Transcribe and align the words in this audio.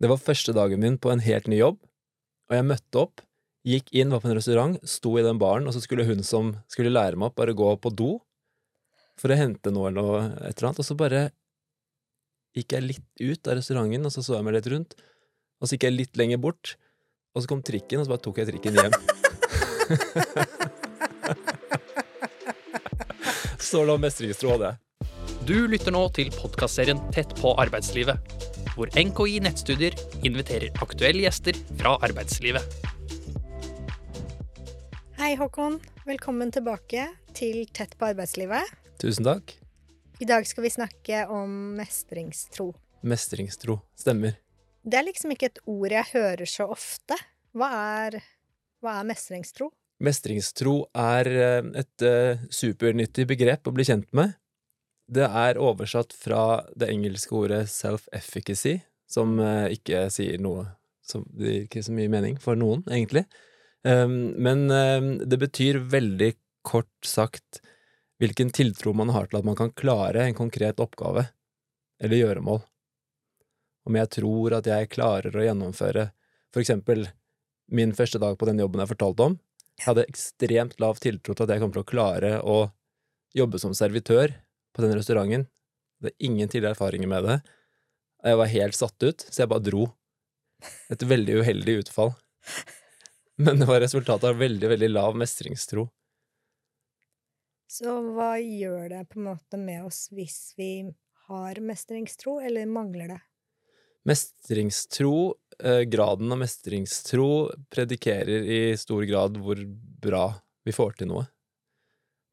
Det 0.00 0.08
var 0.08 0.16
første 0.16 0.54
dagen 0.56 0.80
min 0.80 0.96
på 0.96 1.10
en 1.12 1.20
helt 1.20 1.48
ny 1.50 1.58
jobb, 1.58 1.76
og 2.48 2.54
jeg 2.56 2.64
møtte 2.64 3.00
opp, 3.02 3.20
gikk 3.68 3.90
inn, 3.92 4.08
var 4.08 4.22
på 4.22 4.30
en 4.30 4.38
restaurant, 4.38 4.78
sto 4.88 5.12
i 5.20 5.24
den 5.26 5.36
baren, 5.40 5.66
og 5.68 5.74
så 5.76 5.80
skulle 5.84 6.06
hun 6.08 6.22
som 6.24 6.54
skulle 6.72 6.92
lære 6.94 7.20
meg 7.20 7.26
opp, 7.28 7.36
bare 7.36 7.52
gå 7.56 7.68
på 7.76 7.92
do 7.92 8.14
for 9.20 9.28
å 9.28 9.36
hente 9.36 9.68
noe 9.74 9.90
eller 9.90 10.00
noe, 10.00 10.22
et 10.48 10.56
eller 10.56 10.70
annet, 10.70 10.80
og 10.80 10.86
så 10.88 10.96
bare 10.96 11.20
gikk 12.56 12.72
jeg 12.72 12.86
litt 12.86 13.08
ut 13.20 13.42
av 13.44 13.60
restauranten, 13.60 14.06
og 14.08 14.12
så 14.14 14.20
så 14.24 14.38
jeg 14.38 14.44
meg 14.46 14.56
litt 14.56 14.70
rundt, 14.72 14.96
og 15.60 15.68
så 15.68 15.76
gikk 15.76 15.84
jeg 15.90 15.98
litt 15.98 16.14
lenger 16.16 16.40
bort, 16.40 16.66
og 17.36 17.44
så 17.44 17.46
kom 17.52 17.60
trikken, 17.60 18.00
og 18.00 18.04
så 18.08 18.12
bare 18.14 18.24
tok 18.24 18.40
jeg 18.40 18.48
trikken 18.54 18.74
hjem. 18.80 18.94
så 23.70 23.84
lav 23.84 24.00
mestringstro 24.00 24.48
hadde 24.56 24.72
jeg. 24.72 24.76
Du 25.44 25.58
lytter 25.68 25.92
nå 25.92 26.08
til 26.16 26.32
podkastserien 26.32 27.00
Tett 27.12 27.36
på 27.40 27.52
arbeidslivet, 27.60 28.16
hvor 28.80 28.88
NKI 28.96 29.42
Nettstudier 29.44 29.92
inviterer 30.24 30.72
aktuelle 30.80 31.26
gjester 31.26 31.56
fra 31.76 31.98
arbeidslivet. 32.06 32.64
Hei, 35.20 35.34
Håkon. 35.36 35.76
Velkommen 36.08 36.48
tilbake 36.54 37.04
til 37.36 37.66
Tett 37.76 37.92
på 38.00 38.08
arbeidslivet. 38.08 38.64
Tusen 39.02 39.28
takk. 39.28 39.52
I 40.24 40.28
dag 40.28 40.48
skal 40.48 40.64
vi 40.64 40.72
snakke 40.72 41.26
om 41.28 41.76
mestringstro. 41.76 42.70
Mestringstro. 43.04 43.82
Stemmer. 44.00 44.38
Det 44.80 44.96
er 44.96 45.04
liksom 45.10 45.36
ikke 45.36 45.50
et 45.52 45.60
ord 45.68 45.92
jeg 45.92 46.12
hører 46.14 46.48
så 46.48 46.70
ofte. 46.72 47.20
Hva 47.52 47.68
er, 47.76 48.16
hva 48.80 48.96
er 49.02 49.08
mestringstro? 49.12 49.68
Mestringstro 50.00 50.78
er 50.96 51.28
eh, 51.28 51.72
et 51.82 52.08
uh, 52.08 52.48
supernyttig 52.48 53.28
begrep 53.28 53.68
å 53.68 53.76
bli 53.76 53.84
kjent 53.84 54.08
med. 54.16 54.39
Det 55.10 55.26
er 55.26 55.58
oversatt 55.58 56.12
fra 56.14 56.62
det 56.78 56.90
engelske 56.92 57.34
ordet 57.34 57.64
self-efficacy, 57.72 58.78
som 59.10 59.38
uh, 59.42 59.66
ikke 59.72 60.06
sier 60.14 60.38
noe 60.42 60.68
som 61.10 61.24
Det 61.34 61.50
gir 61.50 61.64
ikke 61.64 61.82
så 61.82 61.94
mye 61.96 62.10
mening 62.12 62.36
for 62.38 62.54
noen, 62.54 62.84
egentlig. 62.86 63.24
Um, 63.82 64.36
men 64.38 64.68
um, 64.70 65.08
det 65.26 65.40
betyr 65.40 65.80
veldig 65.90 66.34
kort 66.62 66.92
sagt 67.02 67.58
hvilken 68.20 68.52
tiltro 68.54 68.92
man 68.94 69.10
har 69.10 69.26
til 69.26 69.40
at 69.40 69.48
man 69.48 69.56
kan 69.58 69.72
klare 69.72 70.26
en 70.28 70.36
konkret 70.36 70.78
oppgave 70.78 71.24
eller 72.00 72.20
gjøremål. 72.20 72.60
Om 73.88 73.96
jeg 73.96 74.10
tror 74.20 74.58
at 74.58 74.68
jeg 74.68 74.90
klarer 74.92 75.34
å 75.34 75.46
gjennomføre 75.46 76.10
for 76.52 76.62
eksempel 76.62 77.08
min 77.72 77.94
første 77.96 78.20
dag 78.20 78.36
på 78.38 78.48
den 78.48 78.60
jobben 78.60 78.82
jeg 78.82 78.92
fortalte 78.92 79.30
om. 79.30 79.38
Jeg 79.78 79.86
hadde 79.88 80.06
ekstremt 80.10 80.78
lav 80.82 81.00
tiltro 81.00 81.34
til 81.34 81.46
at 81.46 81.54
jeg 81.54 81.62
kommer 81.62 81.78
til 81.78 81.86
å 81.86 81.90
klare 81.90 82.32
å 82.44 82.58
jobbe 83.36 83.60
som 83.62 83.74
servitør 83.76 84.34
på 84.74 84.84
den 84.84 84.94
restauranten. 84.96 85.46
Jeg 86.00 86.06
hadde 86.06 86.26
ingen 86.30 86.48
tidligere 86.48 86.76
erfaringer 86.76 87.10
med 87.10 87.26
det. 87.28 87.38
Jeg 88.24 88.40
var 88.40 88.52
helt 88.52 88.76
satt 88.76 89.06
ut, 89.06 89.24
så 89.28 89.42
jeg 89.42 89.50
bare 89.52 89.64
dro. 89.64 89.86
Et 90.92 91.02
veldig 91.02 91.40
uheldig 91.40 91.78
utfall. 91.84 92.12
Men 93.40 93.60
det 93.60 93.68
var 93.68 93.80
resultatet 93.80 94.28
av 94.28 94.40
veldig, 94.40 94.68
veldig 94.74 94.90
lav 94.92 95.16
mestringstro. 95.16 95.86
Så 97.70 97.92
hva 98.16 98.34
gjør 98.42 98.88
det 98.90 99.04
på 99.08 99.20
en 99.20 99.28
måte 99.30 99.60
med 99.60 99.86
oss 99.86 100.08
hvis 100.12 100.52
vi 100.58 100.72
har 101.30 101.60
mestringstro, 101.62 102.40
eller 102.42 102.66
mangler 102.66 103.14
det? 103.14 103.20
Mestringstro, 104.10 105.34
eh, 105.62 105.84
graden 105.86 106.32
av 106.32 106.40
mestringstro, 106.42 107.52
predikerer 107.70 108.48
i 108.50 108.60
stor 108.80 109.04
grad 109.08 109.38
hvor 109.38 109.60
bra 110.02 110.24
vi 110.66 110.74
får 110.74 110.98
til 110.98 111.12
noe. 111.12 111.28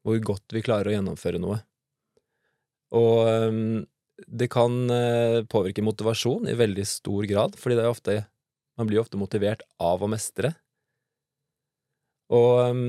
Hvor 0.04 0.18
godt 0.32 0.56
vi 0.56 0.64
klarer 0.64 0.90
å 0.90 0.96
gjennomføre 0.96 1.40
noe. 1.40 1.60
Og 2.96 3.28
um, 3.28 3.82
det 4.26 4.48
kan 4.52 4.78
uh, 4.90 5.44
påvirke 5.50 5.84
motivasjon 5.84 6.48
i 6.50 6.56
veldig 6.58 6.86
stor 6.88 7.26
grad, 7.28 7.58
fordi 7.60 7.78
det 7.78 7.84
er 7.84 7.92
ofte 7.92 8.16
Man 8.78 8.86
blir 8.86 9.00
ofte 9.02 9.18
motivert 9.18 9.64
av 9.82 10.04
å 10.04 10.06
mestre. 10.06 10.52
Og 12.30 12.60
um, 12.70 12.82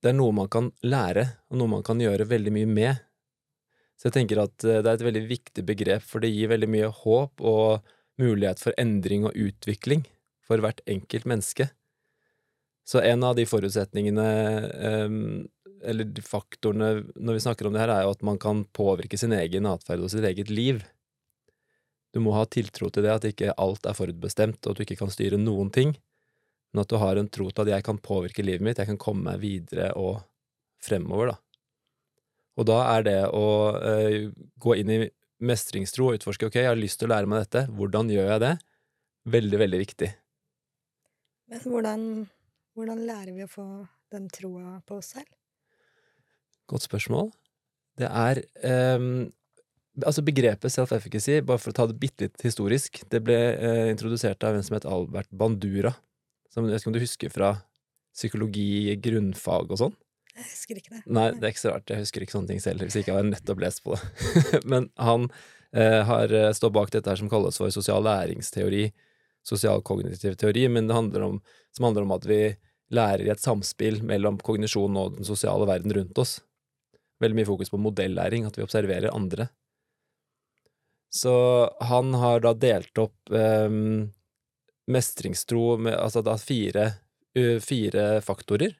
det 0.00 0.12
er 0.12 0.16
noe 0.16 0.32
man 0.32 0.48
kan 0.48 0.70
lære, 0.80 1.26
og 1.52 1.60
noe 1.60 1.74
man 1.74 1.84
kan 1.84 2.00
gjøre 2.00 2.28
veldig 2.30 2.52
mye 2.54 2.68
med. 2.70 3.02
Så 4.00 4.08
jeg 4.08 4.16
tenker 4.16 4.40
at 4.40 4.64
eh, 4.64 4.80
det 4.80 4.88
er 4.88 4.96
et 4.96 5.04
veldig 5.04 5.24
viktig 5.28 5.64
begrep, 5.68 6.04
for 6.06 6.24
det 6.24 6.32
gir 6.32 6.48
veldig 6.48 6.70
mye 6.72 6.88
håp 7.02 7.44
og 7.44 7.90
mulighet 8.20 8.62
for 8.62 8.76
endring 8.80 9.26
og 9.28 9.36
utvikling 9.36 10.06
for 10.48 10.64
hvert 10.64 10.80
enkelt 10.88 11.28
menneske. 11.28 11.68
Så 12.88 13.02
en 13.04 13.22
av 13.28 13.36
de 13.36 13.44
forutsetningene, 13.46 14.24
eller 15.86 16.08
de 16.08 16.22
faktorene 16.24 16.90
når 17.16 17.36
vi 17.36 17.42
snakker 17.46 17.68
om 17.68 17.74
det 17.74 17.82
her, 17.82 17.92
er 17.94 18.06
jo 18.06 18.14
at 18.14 18.24
man 18.26 18.38
kan 18.40 18.64
påvirke 18.76 19.18
sin 19.20 19.34
egen 19.36 19.68
atferd 19.70 20.04
og 20.04 20.12
sitt 20.12 20.26
eget 20.26 20.52
liv. 20.52 20.82
Du 22.14 22.20
må 22.24 22.34
ha 22.34 22.44
tiltro 22.50 22.90
til 22.90 23.06
det, 23.06 23.12
at 23.14 23.26
ikke 23.28 23.54
alt 23.60 23.86
er 23.86 23.96
forutbestemt, 23.96 24.60
og 24.64 24.72
at 24.72 24.80
du 24.80 24.86
ikke 24.86 24.98
kan 25.00 25.12
styre 25.14 25.38
noen 25.40 25.70
ting 25.74 25.94
men 26.72 26.82
at 26.84 26.90
du 26.90 26.98
har 27.02 27.18
en 27.18 27.28
tro 27.28 27.48
til 27.50 27.64
at 27.64 27.72
jeg 27.72 27.86
kan 27.86 27.98
påvirke 28.02 28.44
livet 28.46 28.64
mitt, 28.64 28.78
jeg 28.78 28.90
kan 28.92 29.00
komme 29.00 29.26
meg 29.26 29.40
videre 29.42 29.90
og 29.98 30.20
fremover, 30.82 31.32
da. 31.32 31.38
Og 32.60 32.66
da 32.68 32.78
er 32.92 33.06
det 33.06 33.18
å 33.34 33.46
øh, 33.74 34.30
gå 34.60 34.76
inn 34.78 34.92
i 34.92 35.00
mestringstro 35.40 36.10
og 36.10 36.18
utforske 36.18 36.50
ok, 36.50 36.60
jeg 36.60 36.68
har 36.68 36.78
lyst 36.78 37.00
til 37.00 37.08
å 37.08 37.14
lære 37.14 37.30
meg 37.30 37.44
dette, 37.44 37.64
hvordan 37.74 38.10
gjør 38.12 38.34
jeg 38.34 38.42
det? 38.44 38.54
Veldig, 39.30 39.60
veldig 39.64 39.80
viktig. 39.80 40.10
Men 41.50 41.64
hvordan, 41.64 42.06
hvordan 42.78 43.04
lærer 43.08 43.34
vi 43.34 43.46
å 43.46 43.50
få 43.50 43.66
den 44.12 44.28
troa 44.32 44.78
på 44.86 45.00
oss 45.00 45.14
selv? 45.16 45.30
Godt 46.70 46.86
spørsmål. 46.86 47.30
Det 47.98 48.08
er 48.08 48.42
um, 48.96 49.28
Altså, 50.00 50.22
begrepet 50.24 50.72
self-efficacy, 50.72 51.40
bare 51.44 51.60
for 51.60 51.72
å 51.72 51.76
ta 51.76 51.84
det 51.90 51.98
bitte 52.00 52.24
litt 52.24 52.44
historisk, 52.46 53.02
det 53.12 53.18
ble 53.26 53.36
uh, 53.58 53.88
introdusert 53.90 54.46
av 54.46 54.54
en 54.56 54.62
som 54.64 54.78
het 54.78 54.86
Albert 54.88 55.28
Bandura 55.34 55.90
som 56.50 56.66
jeg 56.66 56.74
vet 56.74 56.82
ikke 56.82 56.90
om 56.90 56.96
du 56.96 57.04
husker 57.04 57.32
fra 57.32 57.50
psykologi, 58.16 58.96
grunnfag 59.02 59.70
og 59.70 59.78
sånn? 59.84 59.94
Jeg 60.34 60.46
husker 60.46 60.80
ikke 60.80 60.96
det. 60.96 61.04
Nei, 61.10 61.28
det 61.36 61.46
er 61.46 61.54
ikke 61.54 61.62
så 61.62 61.74
rart. 61.74 61.90
Jeg 61.90 62.04
husker 62.04 62.24
ikke 62.24 62.34
sånne 62.36 62.52
ting 62.52 62.62
selv, 62.62 62.82
hvis 62.82 62.96
jeg 62.96 63.04
ikke 63.04 63.12
jeg 63.12 63.20
har 63.20 63.28
nettopp 63.28 63.62
lest 63.62 63.84
på 63.86 63.94
det. 63.94 64.60
Men 64.72 64.88
han 64.98 65.28
uh, 65.30 66.00
har 66.08 66.34
eh, 66.34 66.50
stått 66.56 66.74
bak 66.74 66.90
dette 66.94 67.10
her 67.10 67.20
som 67.20 67.30
kalles 67.30 67.58
for 67.60 67.70
sosial 67.74 68.02
læringsteori, 68.06 68.88
sosial 69.46 69.82
kognitiv 69.86 70.34
teori, 70.40 70.66
men 70.68 70.90
det 70.90 70.92
handler 70.92 71.22
om, 71.24 71.36
som 71.72 71.86
handler 71.86 72.04
om 72.04 72.10
at 72.12 72.26
vi 72.28 72.40
lærer 72.92 73.22
i 73.24 73.30
et 73.32 73.40
samspill 73.40 74.02
mellom 74.04 74.36
kognisjon 74.44 74.98
og 75.00 75.14
den 75.16 75.24
sosiale 75.24 75.64
verden 75.70 75.94
rundt 75.96 76.18
oss. 76.20 76.34
Veldig 77.20 77.36
mye 77.36 77.48
fokus 77.48 77.72
på 77.72 77.80
modellæring, 77.80 78.46
at 78.48 78.56
vi 78.56 78.64
observerer 78.64 79.12
andre. 79.12 79.50
Så 81.12 81.32
han 81.90 82.14
har 82.14 82.40
da 82.44 82.54
delt 82.54 82.96
opp 83.02 83.32
um, 83.34 84.08
mestringstro 84.90 85.74
med 85.82 85.96
altså 85.98 86.22
da 86.24 86.36
fire, 86.38 86.86
fire 87.62 88.06
faktorer 88.24 88.76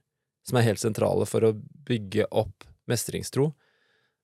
som 0.47 0.59
er 0.59 0.69
helt 0.69 0.83
sentrale 0.83 1.27
for 1.29 1.45
å 1.47 1.55
bygge 1.89 2.27
opp 2.31 2.67
mestringstro. 2.91 3.51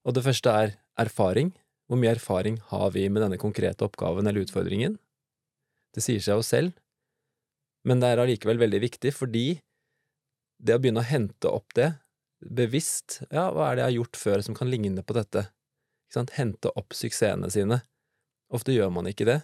Og 0.07 0.17
det 0.17 0.25
første 0.27 0.53
er 0.53 0.77
erfaring. 1.03 1.53
Hvor 1.87 2.01
mye 2.01 2.15
erfaring 2.17 2.59
har 2.71 2.91
vi 2.95 3.07
med 3.11 3.23
denne 3.23 3.39
konkrete 3.39 3.87
oppgaven 3.87 4.27
eller 4.27 4.47
utfordringen? 4.47 4.97
Det 5.95 6.03
sier 6.05 6.23
seg 6.23 6.41
jo 6.41 6.47
selv, 6.47 6.73
men 7.87 8.03
det 8.03 8.11
er 8.11 8.21
allikevel 8.21 8.59
veldig 8.61 8.81
viktig, 8.83 9.13
fordi 9.15 9.47
det 10.59 10.75
å 10.75 10.81
begynne 10.83 11.05
å 11.05 11.07
hente 11.07 11.49
opp 11.49 11.73
det 11.79 11.93
bevisst, 12.41 13.21
ja, 13.31 13.49
hva 13.53 13.71
er 13.71 13.77
det 13.77 13.85
jeg 13.85 13.91
har 13.91 13.97
gjort 14.01 14.19
før 14.21 14.45
som 14.45 14.57
kan 14.57 14.71
ligne 14.71 15.05
på 15.07 15.17
dette? 15.17 15.47
Hente 16.37 16.71
opp 16.79 16.95
suksessene 16.97 17.51
sine. 17.53 17.81
Ofte 18.55 18.73
gjør 18.73 18.93
man 18.95 19.09
ikke 19.11 19.27
det, 19.29 19.41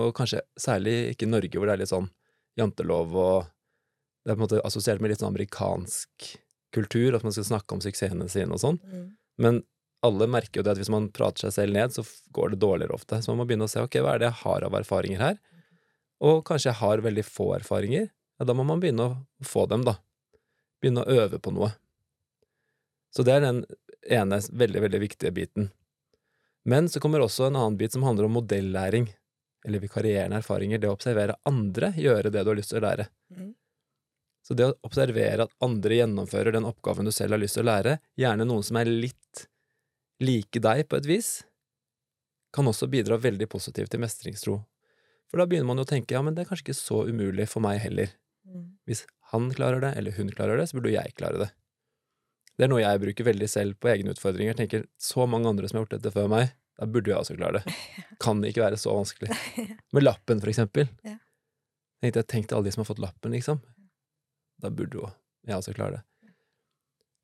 og 0.00 0.12
kanskje 0.16 0.42
særlig 0.58 1.12
ikke 1.12 1.28
i 1.28 1.30
Norge, 1.30 1.56
hvor 1.56 1.70
det 1.70 1.76
er 1.76 1.82
litt 1.84 1.92
sånn 1.92 2.10
jantelov 2.58 3.16
og 3.16 3.56
Det 4.20 4.34
er 4.34 4.36
på 4.36 4.42
en 4.42 4.44
måte 4.44 4.60
assosiert 4.68 5.00
med 5.00 5.08
litt 5.08 5.22
sånn 5.22 5.30
amerikansk 5.30 6.26
kultur, 6.76 7.14
at 7.16 7.22
man 7.24 7.32
skal 7.32 7.46
snakke 7.48 7.72
om 7.72 7.80
suksessene 7.80 8.26
sine 8.28 8.52
og 8.52 8.60
sånn. 8.60 8.76
Mm. 8.84 9.06
Men 9.40 9.60
alle 10.04 10.28
merker 10.28 10.60
jo 10.60 10.64
det 10.66 10.74
at 10.74 10.80
hvis 10.80 10.90
man 10.92 11.06
prater 11.08 11.46
seg 11.46 11.54
selv 11.56 11.72
ned, 11.72 11.94
så 11.96 12.04
går 12.36 12.52
det 12.52 12.60
dårligere 12.60 12.98
ofte. 12.98 13.22
Så 13.24 13.32
man 13.32 13.40
må 13.40 13.46
begynne 13.48 13.64
å 13.64 13.72
se 13.72 13.80
ok, 13.80 13.96
hva 14.04 14.12
er 14.12 14.20
det 14.20 14.28
jeg 14.28 14.40
har 14.42 14.66
av 14.66 14.76
erfaringer 14.76 15.24
her? 15.24 15.40
Og 16.20 16.42
kanskje 16.44 16.68
jeg 16.68 16.80
har 16.82 17.04
veldig 17.04 17.24
få 17.24 17.48
erfaringer. 17.56 18.10
Ja, 18.36 18.46
da 18.48 18.56
må 18.56 18.64
man 18.68 18.84
begynne 18.84 19.08
å 19.08 19.48
få 19.48 19.64
dem, 19.72 19.88
da. 19.88 19.96
Begynne 20.84 21.04
å 21.04 21.16
øve 21.24 21.40
på 21.40 21.52
noe. 21.56 21.72
Så 23.10 23.24
det 23.26 23.36
er 23.36 23.44
den 23.44 23.64
ene 24.06 24.40
veldig, 24.52 24.82
veldig 24.86 25.00
viktige 25.02 25.32
biten. 25.34 25.70
Men 26.68 26.88
så 26.88 27.00
kommer 27.00 27.24
også 27.24 27.48
en 27.48 27.58
annen 27.58 27.78
bit 27.80 27.92
som 27.92 28.04
handler 28.06 28.28
om 28.28 28.36
modellæring 28.38 29.08
eller 29.66 29.82
vikarierende 29.82 30.38
erfaringer, 30.40 30.80
det 30.80 30.88
å 30.88 30.96
observere 30.96 31.36
andre 31.48 31.92
gjøre 31.96 32.32
det 32.32 32.44
du 32.44 32.50
har 32.52 32.56
lyst 32.56 32.72
til 32.72 32.80
å 32.80 32.86
lære. 32.86 33.06
Mm. 33.36 33.50
Så 34.46 34.56
det 34.56 34.70
å 34.70 34.76
observere 34.86 35.44
at 35.44 35.56
andre 35.64 35.98
gjennomfører 36.00 36.56
den 36.56 36.68
oppgaven 36.68 37.08
du 37.08 37.12
selv 37.12 37.36
har 37.36 37.42
lyst 37.42 37.58
til 37.58 37.66
å 37.66 37.70
lære, 37.70 37.98
gjerne 38.18 38.46
noen 38.48 38.64
som 38.64 38.78
er 38.80 38.88
litt 38.88 39.44
like 40.20 40.62
deg 40.64 40.86
på 40.88 41.00
et 41.00 41.08
vis, 41.08 41.30
kan 42.54 42.66
også 42.66 42.88
bidra 42.90 43.20
veldig 43.20 43.46
positivt 43.52 43.92
til 43.92 44.02
mestringstro. 44.02 44.56
For 45.30 45.38
da 45.38 45.46
begynner 45.46 45.68
man 45.68 45.78
jo 45.78 45.86
å 45.86 45.90
tenke 45.92 46.16
ja, 46.16 46.22
men 46.24 46.34
det 46.34 46.42
er 46.42 46.50
kanskje 46.50 46.70
ikke 46.70 46.80
så 46.80 47.04
umulig 47.06 47.46
for 47.52 47.62
meg 47.62 47.78
heller. 47.84 48.10
Mm. 48.48 48.64
Hvis 48.88 49.04
han 49.30 49.52
klarer 49.54 49.84
det, 49.84 49.92
eller 50.00 50.16
hun 50.16 50.32
klarer 50.34 50.58
det, 50.58 50.66
så 50.70 50.80
burde 50.80 50.96
jeg 50.96 51.14
klare 51.20 51.44
det. 51.44 51.50
Det 52.60 52.66
er 52.66 52.68
noe 52.74 52.82
jeg 52.82 53.00
bruker 53.00 53.24
veldig 53.24 53.46
selv 53.48 53.76
på 53.80 53.88
egne 53.88 54.12
utfordringer. 54.12 54.52
Jeg 54.52 54.58
tenker 54.58 54.82
så 55.00 55.24
mange 55.24 55.48
andre 55.48 55.68
som 55.70 55.78
har 55.78 55.86
gjort 55.86 55.94
dette 55.94 56.10
før 56.12 56.26
meg, 56.28 56.50
Da 56.76 56.84
burde 56.84 57.08
jeg 57.08 57.16
også 57.16 57.36
klare 57.38 57.62
det. 57.62 57.72
Kan 58.20 58.42
det 58.42 58.50
ikke 58.52 58.66
være 58.66 58.76
så 58.76 58.92
vanskelig. 58.92 59.32
Med 59.96 60.04
lappen, 60.04 60.42
for 60.44 60.52
eksempel. 60.52 60.90
Ja. 61.08 61.14
Tenkte 62.04 62.20
jeg, 62.20 62.28
Tenk 62.28 62.50
til 62.50 62.58
alle 62.58 62.68
de 62.68 62.74
som 62.76 62.82
har 62.84 62.90
fått 62.90 63.00
lappen, 63.00 63.32
liksom. 63.32 63.62
Da 64.60 64.68
burde 64.68 65.00
jo 65.00 65.08
jeg 65.48 65.56
også 65.56 65.72
klare 65.72 66.02
det. 66.02 66.34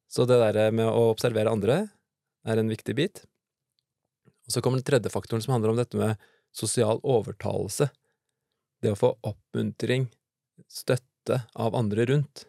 Så 0.09 0.25
det 0.25 0.41
der 0.41 0.73
med 0.73 0.88
å 0.88 1.11
observere 1.11 1.53
andre 1.53 1.79
er 2.49 2.62
en 2.62 2.73
viktig 2.73 2.97
bit. 2.97 3.25
Og 4.49 4.56
så 4.56 4.65
kommer 4.65 4.81
den 4.81 4.89
tredje 4.89 5.12
faktoren, 5.12 5.44
som 5.44 5.53
handler 5.53 5.75
om 5.75 5.81
dette 5.82 6.00
med 6.00 6.17
sosial 6.56 7.05
overtalelse. 7.05 7.91
Det 8.81 8.97
å 8.97 9.00
få 9.05 9.12
oppmuntring, 9.21 10.09
støtte 10.65 11.43
av 11.53 11.77
andre 11.77 12.09
rundt. 12.09 12.49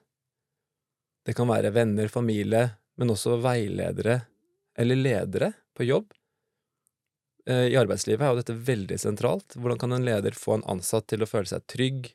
Det 1.28 1.34
kan 1.36 1.50
være 1.50 1.74
venner, 1.76 2.08
familie, 2.08 2.70
men 2.96 3.12
også 3.12 3.36
veiledere 3.44 4.22
eller 4.80 4.96
ledere 4.96 5.50
på 5.76 5.84
jobb. 5.84 6.14
Eh, 7.50 7.68
I 7.74 7.76
arbeidslivet 7.76 8.24
er 8.24 8.32
jo 8.32 8.40
dette 8.40 8.56
veldig 8.70 9.00
sentralt. 9.02 9.58
Hvordan 9.60 9.82
kan 9.82 9.96
en 9.98 10.06
leder 10.08 10.38
få 10.38 10.56
en 10.56 10.64
ansatt 10.72 11.10
til 11.12 11.26
å 11.26 11.28
føle 11.28 11.50
seg 11.52 11.66
trygg, 11.68 12.08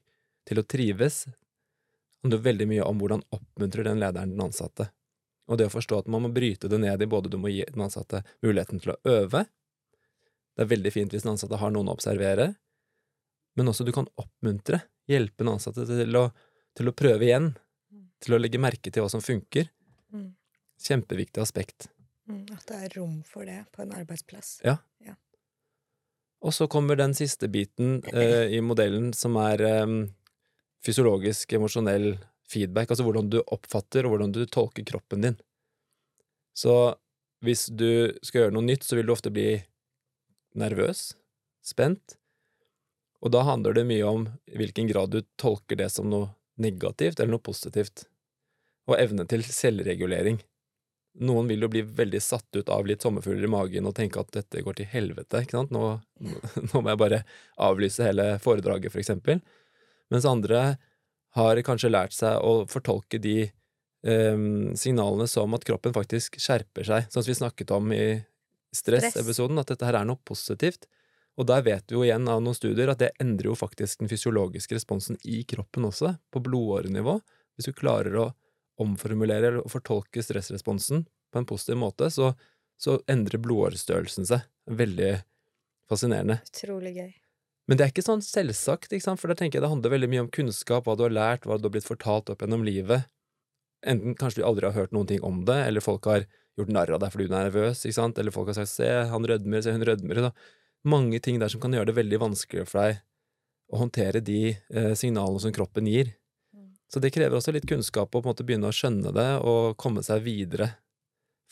til 0.49 0.63
å 0.63 0.65
trives? 0.65 1.27
Det 1.27 2.25
handler 2.25 2.45
veldig 2.47 2.69
mye 2.71 2.87
om 2.87 3.03
hvordan 3.03 3.25
oppmuntrer 3.37 3.85
den 3.91 4.01
lederen 4.01 4.33
den 4.33 4.45
ansatte. 4.47 4.89
Og 5.51 5.59
det 5.61 5.67
å 5.69 5.75
forstå 5.75 5.99
at 6.01 6.09
man 6.13 6.25
må 6.25 6.31
bryte 6.33 6.71
det 6.73 6.79
ned 6.81 7.03
i 7.03 7.11
både 7.11 7.29
du 7.29 7.37
må 7.43 7.51
gi 7.53 7.67
den 7.69 7.85
ansatte 7.85 8.23
muligheten 8.41 8.81
til 8.81 8.95
å 8.95 9.01
øve 9.11 9.45
Det 10.57 10.65
er 10.65 10.71
veldig 10.71 10.93
fint 10.95 11.13
hvis 11.13 11.25
den 11.27 11.35
ansatte 11.35 11.59
har 11.61 11.73
noen 11.73 11.89
å 11.89 11.95
observere, 11.97 12.55
men 13.57 13.69
også 13.69 13.87
du 13.89 13.93
kan 13.93 14.09
oppmuntre, 14.21 14.83
hjelpe 15.09 15.41
den 15.41 15.53
ansatte 15.55 15.87
til 15.89 16.19
å, 16.19 16.27
til 16.77 16.91
å 16.91 16.95
prøve 16.97 17.25
igjen, 17.25 17.47
til 18.23 18.37
å 18.37 18.41
legge 18.41 18.61
merke 18.63 18.93
til 18.93 19.05
hva 19.05 19.11
som 19.13 19.25
funker. 19.25 19.69
Mm. 20.15 20.31
Kjempeviktig 20.83 21.43
aspekt. 21.43 21.91
Mm. 22.31 22.47
At 22.55 22.67
det 22.71 22.79
er 22.87 22.97
rom 22.99 23.21
for 23.27 23.47
det 23.49 23.65
på 23.75 23.85
en 23.85 23.95
arbeidsplass. 23.99 24.61
Ja. 24.67 24.79
Og 26.43 26.55
så 26.55 26.67
kommer 26.67 26.99
den 26.99 27.15
siste 27.15 27.49
biten 27.49 28.01
eh, 28.11 28.51
i 28.51 28.61
modellen, 28.65 29.13
som 29.15 29.37
er 29.39 29.63
eh, 29.63 29.93
fysiologisk, 30.83 31.53
emosjonell 31.55 32.17
feedback, 32.51 32.91
altså 32.91 33.07
hvordan 33.07 33.31
du 33.31 33.39
oppfatter 33.43 34.07
og 34.07 34.17
hvordan 34.17 34.35
du 34.35 34.43
tolker 34.51 34.87
kroppen 34.87 35.23
din. 35.23 35.39
Så 36.59 36.97
hvis 37.47 37.69
du 37.71 38.13
skal 38.27 38.45
gjøre 38.45 38.57
noe 38.57 38.67
nytt, 38.67 38.85
så 38.85 38.99
vil 38.99 39.07
du 39.07 39.15
ofte 39.15 39.33
bli 39.35 39.55
nervøs, 40.59 41.13
spent, 41.63 42.19
og 43.23 43.31
da 43.31 43.45
handler 43.47 43.79
det 43.79 43.87
mye 43.87 44.07
om 44.07 44.27
i 44.51 44.59
hvilken 44.59 44.89
grad 44.91 45.15
du 45.15 45.23
tolker 45.39 45.79
det 45.79 45.89
som 45.95 46.11
noe 46.11 46.33
negativt 46.61 47.21
eller 47.21 47.37
noe 47.37 47.45
positivt, 47.45 48.09
og 48.91 48.99
evne 48.99 49.27
til 49.31 49.45
selvregulering. 49.47 50.41
Noen 51.23 51.51
vil 51.51 51.65
jo 51.65 51.69
bli 51.73 51.83
veldig 51.85 52.21
satt 52.25 52.57
ut 52.57 52.71
av 52.73 52.87
litt 52.89 53.05
sommerfugler 53.05 53.45
i 53.45 53.53
magen 53.53 53.89
og 53.89 53.95
tenke 53.99 54.23
at 54.23 54.33
dette 54.33 54.63
går 54.65 54.79
til 54.79 54.89
helvete, 54.89 55.43
ikke 55.45 55.59
sant, 55.59 55.75
nå, 55.75 55.99
nå 56.71 56.81
må 56.81 56.93
jeg 56.93 57.03
bare 57.03 57.23
avlyse 57.61 58.07
hele 58.07 58.31
foredraget, 58.43 58.95
for 58.95 59.03
eksempel, 59.03 59.43
mens 60.13 60.29
andre 60.29 60.63
har 61.37 61.61
kanskje 61.65 61.93
lært 61.93 62.17
seg 62.17 62.41
å 62.45 62.65
fortolke 62.69 63.21
de 63.23 63.37
um, 64.05 64.73
signalene 64.77 65.29
som 65.31 65.53
at 65.57 65.65
kroppen 65.69 65.95
faktisk 65.97 66.37
skjerper 66.41 66.89
seg, 66.89 67.07
sånn 67.09 67.25
som 67.25 67.31
vi 67.31 67.39
snakket 67.39 67.73
om 67.77 67.93
i 67.97 68.05
stressepisoden, 68.73 69.61
at 69.61 69.73
dette 69.73 69.87
her 69.87 70.01
er 70.01 70.09
noe 70.09 70.21
positivt. 70.25 70.89
Og 71.41 71.49
der 71.49 71.65
vet 71.65 71.89
vi 71.89 71.97
jo 71.97 72.05
igjen 72.05 72.29
av 72.29 72.43
noen 72.45 72.57
studier 72.57 72.93
at 72.93 73.01
det 73.01 73.15
endrer 73.21 73.51
jo 73.51 73.57
faktisk 73.57 74.03
den 74.03 74.11
fysiologiske 74.13 74.77
responsen 74.77 75.17
i 75.25 75.43
kroppen 75.49 75.87
også, 75.89 76.15
på 76.33 76.43
blodårenivå. 76.45 77.19
Hvis 77.57 77.69
du 77.69 77.77
klarer 77.77 78.17
å 78.21 78.27
omformulere 78.81 79.51
eller 79.51 79.69
fortolke 79.71 80.23
stressresponsen 80.25 81.05
på 81.33 81.41
en 81.41 81.49
positiv 81.49 81.79
måte, 81.81 82.09
så, 82.11 82.33
så 82.81 83.01
endrer 83.11 83.43
blodårestørrelsen 83.43 84.29
seg. 84.29 84.47
Veldig 84.71 85.17
fascinerende. 85.91 86.41
Utrolig 86.53 86.95
gøy. 86.97 87.11
Men 87.71 87.79
det 87.79 87.85
er 87.85 87.93
ikke 87.93 88.05
sånn 88.05 88.25
selvsagt, 88.25 88.91
ikke 88.91 89.05
sant? 89.05 89.21
for 89.23 89.31
da 89.31 89.37
tenker 89.39 89.59
jeg 89.59 89.65
det 89.65 89.71
handler 89.71 89.95
veldig 89.95 90.11
mye 90.11 90.25
om 90.25 90.31
kunnskap, 90.35 90.87
hva 90.87 90.97
du 90.99 91.05
har 91.07 91.15
lært, 91.15 91.47
hva 91.47 91.59
du 91.59 91.69
har 91.69 91.75
blitt 91.77 91.89
fortalt 91.89 92.33
opp 92.33 92.43
gjennom 92.43 92.65
livet. 92.67 93.07
Enten 93.87 94.17
kanskje 94.19 94.43
du 94.43 94.49
aldri 94.49 94.69
har 94.69 94.77
hørt 94.77 94.95
noen 94.95 95.09
ting 95.11 95.23
om 95.27 95.45
det, 95.47 95.59
eller 95.69 95.85
folk 95.85 96.07
har 96.11 96.27
gjort 96.59 96.73
narr 96.75 96.93
av 96.95 97.01
deg 97.03 97.15
fordi 97.15 97.29
du 97.29 97.33
er 97.33 97.47
nervøs, 97.47 97.85
ikke 97.87 97.97
sant, 97.97 98.19
eller 98.19 98.35
folk 98.35 98.51
har 98.51 98.59
sagt 98.59 98.73
'se, 98.75 98.91
han 99.09 99.27
rødmer, 99.27 99.63
se, 99.63 99.73
hun 99.73 99.87
rødmer', 99.87 100.23
Da. 100.29 100.33
mange 100.85 101.21
ting 101.23 101.39
der 101.39 101.49
som 101.49 101.61
kan 101.61 101.73
gjøre 101.73 101.87
det 101.87 101.97
veldig 101.97 102.19
vanskelig 102.19 102.67
for 102.69 102.83
deg 102.83 103.03
å 103.73 103.79
håndtere 103.79 104.21
de 104.21 104.57
eh, 104.71 104.95
signalene 104.95 105.41
som 105.41 105.53
kroppen 105.53 105.87
gir. 105.87 106.13
Så 106.93 107.01
det 107.01 107.11
krever 107.15 107.39
også 107.39 107.55
litt 107.57 107.67
kunnskap 107.69 108.11
å 108.11 108.21
på 108.21 108.21
en 108.21 108.31
måte 108.35 108.45
begynne 108.45 108.69
å 108.69 108.75
skjønne 108.77 109.13
det 109.17 109.29
og 109.49 109.77
komme 109.81 110.03
seg 110.05 110.25
videre 110.27 110.75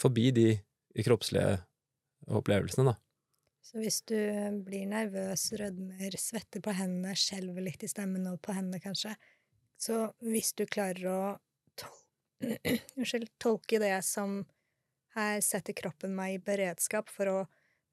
forbi 0.00 0.30
de 0.36 0.48
kroppslige 1.04 1.62
opplevelsene, 2.28 2.92
da. 2.92 2.96
Så 3.64 3.78
hvis 3.80 4.00
du 4.08 4.16
blir 4.66 4.86
nervøs, 4.90 5.46
rødmer, 5.60 6.16
svetter 6.18 6.62
på 6.64 6.72
hendene, 6.74 7.14
skjelver 7.16 7.64
litt 7.64 7.84
i 7.86 7.90
stemmen 7.90 8.26
og 8.30 8.40
på 8.44 8.54
hendene 8.56 8.80
kanskje, 8.82 9.14
så 9.80 10.10
hvis 10.24 10.52
du 10.58 10.66
klarer 10.68 11.06
å 11.08 11.20
tol 11.80 11.96
tolke 13.44 13.78
det 13.82 13.94
som 14.04 14.40
her 15.16 15.40
setter 15.44 15.76
kroppen 15.76 16.14
meg 16.16 16.38
i 16.38 16.42
beredskap 16.44 17.10
for 17.12 17.28
å 17.28 17.38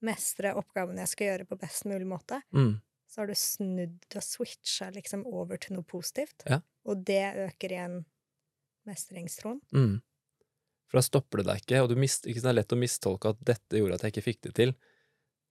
mestre 0.07 0.53
oppgaven 0.55 0.99
jeg 1.01 1.11
skal 1.13 1.27
gjøre 1.31 1.47
på 1.49 1.57
best 1.59 1.88
mulig 1.89 2.07
måte, 2.07 2.41
Mm. 2.53 2.77
så 3.09 3.21
har 3.21 3.27
du 3.31 3.35
snudd 3.35 4.15
og 4.15 4.23
switcha 4.23 4.91
liksom 4.95 5.25
over 5.27 5.57
til 5.57 5.75
noe 5.77 5.83
positivt, 5.88 6.44
Ja. 6.47 6.61
Og 6.87 7.03
det 7.07 7.23
øker 7.45 7.73
igjen 7.73 7.97
mestringstroen. 8.87 9.59
Mm. 9.75 9.97
For 10.87 10.99
da 10.99 11.03
stopper 11.03 11.41
det 11.41 11.49
deg 11.49 11.63
ikke, 11.63 11.81
og 11.83 11.89
du 11.91 11.97
mist, 11.99 12.27
ikke 12.27 12.43
det 12.45 12.51
er 12.51 12.59
lett 12.61 12.75
å 12.75 12.79
mistolke 12.79 13.33
at 13.33 13.41
dette 13.45 13.79
gjorde 13.79 13.97
at 13.97 14.05
jeg 14.05 14.15
ikke 14.15 14.27
fikk 14.29 14.43
det 14.47 14.53
til. 14.59 14.75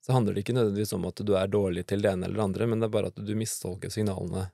Så 0.05 0.15
handler 0.17 0.37
det 0.37 0.45
ikke 0.45 0.55
nødvendigvis 0.57 0.95
om 0.97 1.05
at 1.09 1.21
du 1.21 1.35
er 1.37 1.51
dårlig 1.51 1.85
til 1.91 2.05
det 2.05 2.13
ene 2.13 2.29
eller 2.29 2.41
det 2.41 2.47
andre, 2.47 2.69
men 2.71 2.81
det 2.81 2.89
er 2.89 2.95
bare 2.95 3.11
at 3.13 3.21
du 3.21 3.35
mistolker 3.37 3.93
signalene 3.93 4.49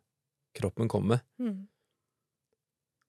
kroppen 0.58 0.90
kommer 0.90 1.16
med. 1.16 1.28
Mm. 1.38 1.60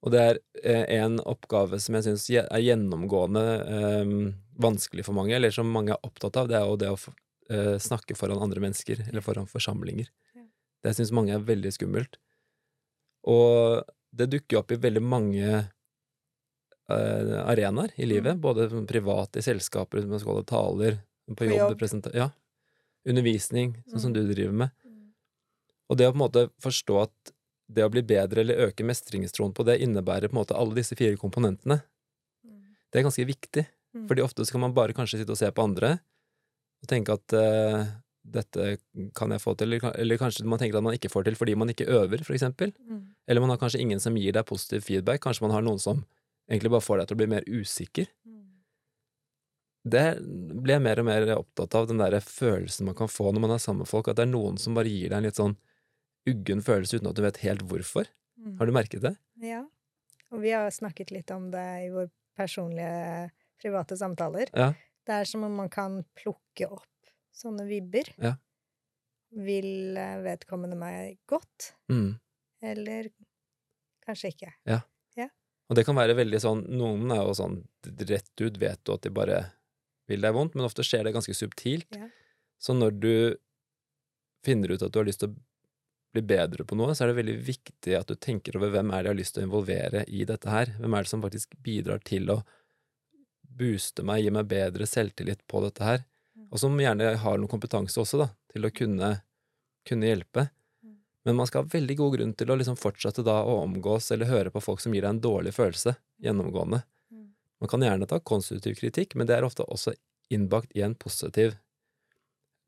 Og 0.03 0.11
det 0.11 0.21
er 0.21 0.39
eh, 0.61 0.85
en 0.99 1.17
oppgave 1.23 1.79
som 1.79 1.95
jeg 1.97 2.05
syns 2.09 2.27
er 2.35 2.61
gjennomgående 2.61 3.43
eh, 3.63 4.15
vanskelig 4.61 5.07
for 5.07 5.17
mange, 5.17 5.33
eller 5.37 5.53
som 5.55 5.71
mange 5.71 5.95
er 5.95 6.05
opptatt 6.05 6.37
av, 6.41 6.49
det 6.51 6.59
er 6.59 6.67
jo 6.67 6.79
det 6.81 6.91
å 6.91 6.99
eh, 6.99 7.77
snakke 7.81 8.17
foran 8.19 8.43
andre 8.43 8.61
mennesker, 8.65 9.05
eller 9.07 9.23
foran 9.23 9.47
forsamlinger. 9.49 10.11
Ja. 10.35 10.45
Det 10.83 10.95
syns 10.99 11.15
mange 11.15 11.33
er 11.33 11.47
veldig 11.47 11.71
skummelt. 11.73 12.19
Og 13.23 13.83
det 14.13 14.29
dukker 14.29 14.59
opp 14.59 14.71
i 14.71 14.79
veldig 14.81 15.01
mange 15.01 15.69
uh, 16.91 17.49
arenaer 17.49 17.93
i 17.95 18.05
livet, 18.05 18.35
Mm. 18.35 18.41
både 18.41 18.67
privat, 18.87 19.37
i 19.37 19.41
selskaper, 19.41 20.05
man 20.05 20.19
skal 20.19 20.33
holde 20.33 20.45
taler, 20.49 20.97
på 21.35 21.47
jobb, 21.47 21.79
jobb. 21.79 22.13
Ja. 22.13 22.29
Undervisning, 23.07 23.77
sånn 23.87 23.99
som 23.99 24.13
Mm. 24.13 24.27
du 24.27 24.33
driver 24.33 24.53
med. 24.53 24.71
Mm. 24.85 25.13
Og 25.89 25.97
det 25.97 26.07
å 26.07 26.11
på 26.11 26.15
en 26.15 26.29
måte 26.29 26.49
forstå 26.61 27.01
at 27.03 27.31
det 27.71 27.83
å 27.83 27.89
bli 27.91 28.01
bedre 28.01 28.41
eller 28.41 28.67
øke 28.67 28.83
mestringstroen 28.83 29.53
på 29.53 29.63
det 29.65 29.79
innebærer 29.81 30.27
på 30.29 30.35
en 30.35 30.43
måte 30.43 30.55
alle 30.55 30.75
disse 30.75 30.95
fire 30.95 31.15
komponentene. 31.17 31.81
Mm. 32.45 32.75
Det 32.91 32.99
er 32.99 33.03
ganske 33.03 33.25
viktig, 33.25 33.65
Mm. 33.95 34.07
fordi 34.07 34.21
ofte 34.21 34.43
så 34.45 34.51
kan 34.51 34.61
man 34.61 34.73
bare 34.73 34.93
kanskje 34.93 35.19
sitte 35.19 35.31
og 35.31 35.37
se 35.37 35.49
på 35.51 35.63
andre 35.63 35.99
og 36.81 36.87
tenke 36.87 37.13
at 37.13 37.33
eh, 37.33 37.87
dette 38.23 38.77
kan 39.17 39.33
jeg 39.35 39.43
få 39.43 39.53
til, 39.59 39.73
eller, 39.75 39.97
eller 39.99 40.19
kanskje 40.19 40.45
man 40.47 40.61
tenker 40.61 40.79
at 40.79 40.85
man 40.85 40.95
ikke 40.95 41.11
får 41.11 41.25
til 41.27 41.35
fordi 41.35 41.55
man 41.59 41.71
ikke 41.73 41.89
øver, 41.91 42.23
for 42.23 42.35
eksempel. 42.37 42.71
Mm. 42.79 43.01
Eller 43.27 43.43
man 43.43 43.51
har 43.51 43.59
kanskje 43.61 43.81
ingen 43.83 43.99
som 43.99 44.15
gir 44.17 44.35
deg 44.35 44.47
positiv 44.47 44.85
feedback, 44.87 45.21
kanskje 45.25 45.43
man 45.45 45.55
har 45.55 45.65
noen 45.65 45.81
som 45.81 46.05
egentlig 46.47 46.71
bare 46.71 46.85
får 46.85 47.01
deg 47.01 47.09
til 47.09 47.17
å 47.17 47.21
bli 47.21 47.29
mer 47.33 47.47
usikker. 47.49 48.07
Mm. 48.23 48.39
Det 49.93 50.05
blir 50.23 50.77
jeg 50.77 50.85
mer 50.85 51.03
og 51.03 51.07
mer 51.09 51.27
opptatt 51.35 51.75
av, 51.75 51.89
den 51.91 51.99
der 51.99 52.15
følelsen 52.23 52.87
man 52.87 52.97
kan 52.97 53.11
få 53.11 53.33
når 53.33 53.43
man 53.43 53.55
er 53.57 53.63
sammen 53.63 53.83
med 53.83 53.91
folk, 53.91 54.07
at 54.07 54.19
det 54.19 54.27
er 54.27 54.31
noen 54.31 54.59
som 54.61 54.77
bare 54.77 54.91
gir 54.91 55.11
deg 55.11 55.19
en 55.19 55.27
litt 55.27 55.41
sånn 55.41 55.57
uggen 56.29 56.63
følelse 56.63 57.01
uten 57.01 57.11
at 57.11 57.19
du 57.19 57.23
vet 57.25 57.41
helt 57.43 57.67
hvorfor. 57.67 58.07
Mm. 58.39 58.55
Har 58.59 58.69
du 58.69 58.75
merket 58.75 59.03
det? 59.03 59.17
Ja. 59.43 59.65
Og 60.31 60.41
vi 60.41 60.55
har 60.55 60.71
snakket 60.71 61.11
litt 61.11 61.31
om 61.35 61.51
det 61.51 61.67
i 61.83 61.91
våre 61.93 62.07
personlige, 62.39 63.29
private 63.61 63.99
samtaler. 63.99 64.49
Ja. 64.55 64.71
Det 65.03 65.19
er 65.19 65.27
som 65.27 65.43
om 65.43 65.59
man 65.59 65.69
kan 65.71 65.99
plukke 66.15 66.71
opp 66.71 66.87
sånne 67.33 67.65
vibber. 67.69 68.09
Ja. 68.21 68.35
Vil 69.33 69.97
eh, 69.97 70.17
vedkommende 70.25 70.77
meg 70.77 71.17
godt, 71.29 71.71
Mm. 71.89 72.19
eller 72.61 73.09
kanskje 74.05 74.33
ikke? 74.35 74.53
Og 75.71 75.77
det 75.79 75.85
kan 75.87 75.95
være 75.95 76.13
veldig 76.13 76.39
sånn 76.43 76.59
Noen 76.75 77.09
er 77.15 77.21
jo 77.23 77.33
sånn 77.37 77.53
rett 78.09 78.41
ut 78.43 78.57
vet 78.61 78.81
du 78.83 78.91
at 78.93 79.05
de 79.05 79.09
bare 79.15 79.39
vil 80.11 80.21
deg 80.21 80.35
vondt, 80.35 80.53
men 80.55 80.67
ofte 80.67 80.83
skjer 80.85 81.05
det 81.07 81.13
ganske 81.15 81.33
subtilt. 81.33 81.95
Ja. 81.95 82.09
Så 82.61 82.75
når 82.75 82.97
du 82.99 83.13
finner 84.43 84.73
ut 84.75 84.83
at 84.83 84.91
du 84.91 84.99
har 84.99 85.07
lyst 85.07 85.23
til 85.23 85.31
å 85.31 85.37
bli 86.13 86.21
bedre 86.29 86.65
på 86.67 86.75
noe, 86.77 86.91
så 86.93 87.05
er 87.05 87.13
det 87.13 87.21
veldig 87.23 87.37
viktig 87.47 87.95
at 87.97 88.11
du 88.11 88.15
tenker 88.19 88.59
over 88.59 88.73
hvem 88.75 88.91
er 88.91 89.01
det 89.01 89.07
jeg 89.09 89.13
har 89.15 89.21
lyst 89.21 89.33
til 89.37 89.41
å 89.41 89.47
involvere 89.47 90.03
i 90.11 90.27
dette 90.29 90.51
her. 90.51 90.73
Hvem 90.77 90.93
er 90.99 91.07
det 91.07 91.13
som 91.13 91.23
faktisk 91.23 91.55
bidrar 91.63 92.03
til 92.05 92.29
å 92.35 92.37
booste 93.63 94.03
meg, 94.05 94.23
gi 94.27 94.33
meg 94.35 94.51
bedre 94.51 94.85
selvtillit 94.89 95.41
på 95.49 95.63
dette 95.63 95.87
her. 95.87 96.03
Og 96.53 96.61
som 96.61 96.75
gjerne 96.77 97.15
har 97.17 97.39
noe 97.41 97.49
kompetanse 97.49 97.97
også, 98.01 98.19
da, 98.21 98.27
til 98.53 98.67
å 98.67 98.71
kunne, 98.75 99.09
kunne 99.89 100.09
hjelpe. 100.11 100.45
Mm. 100.85 100.97
Men 101.25 101.39
man 101.39 101.49
skal 101.49 101.63
ha 101.63 101.71
veldig 101.73 101.95
god 101.97 102.17
grunn 102.17 102.33
til 102.37 102.53
å 102.53 102.57
liksom 102.59 102.77
fortsette 102.77 103.25
da 103.25 103.39
å 103.41 103.55
omgås 103.63 104.11
eller 104.13 104.29
høre 104.29 104.53
på 104.53 104.61
folk 104.61 104.83
som 104.83 104.93
gir 104.93 105.01
deg 105.01 105.15
en 105.15 105.23
dårlig 105.23 105.55
følelse, 105.57 105.95
gjennomgående. 106.21 106.83
Mm. 107.09 107.31
Man 107.63 107.71
kan 107.73 107.85
gjerne 107.87 108.09
ta 108.09 108.21
konstruktiv 108.21 108.77
kritikk, 108.77 109.17
men 109.17 109.29
det 109.29 109.39
er 109.39 109.47
ofte 109.47 109.65
også 109.65 109.95
innbakt 110.33 110.77
i 110.77 110.85
en 110.85 110.93
positiv 110.93 111.55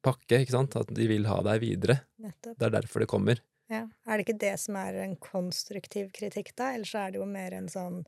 pakke, 0.06 0.42
ikke 0.42 0.56
sant? 0.58 0.78
At 0.82 0.90
de 0.98 1.06
vil 1.10 1.30
ha 1.30 1.38
deg 1.46 1.62
videre. 1.62 2.00
Nettopp. 2.22 2.58
Det 2.58 2.68
er 2.68 2.74
derfor 2.80 3.06
det 3.06 3.10
kommer. 3.12 3.42
Ja. 3.70 3.86
Er 4.06 4.18
det 4.18 4.26
ikke 4.28 4.40
det 4.42 4.56
som 4.62 4.78
er 4.78 4.98
en 5.06 5.16
konstruktiv 5.22 6.10
kritikk, 6.14 6.56
da? 6.58 6.74
Eller 6.74 6.90
så 6.90 7.06
er 7.06 7.14
det 7.14 7.22
jo 7.22 7.30
mer 7.30 7.54
en 7.58 7.70
sånn 7.72 8.02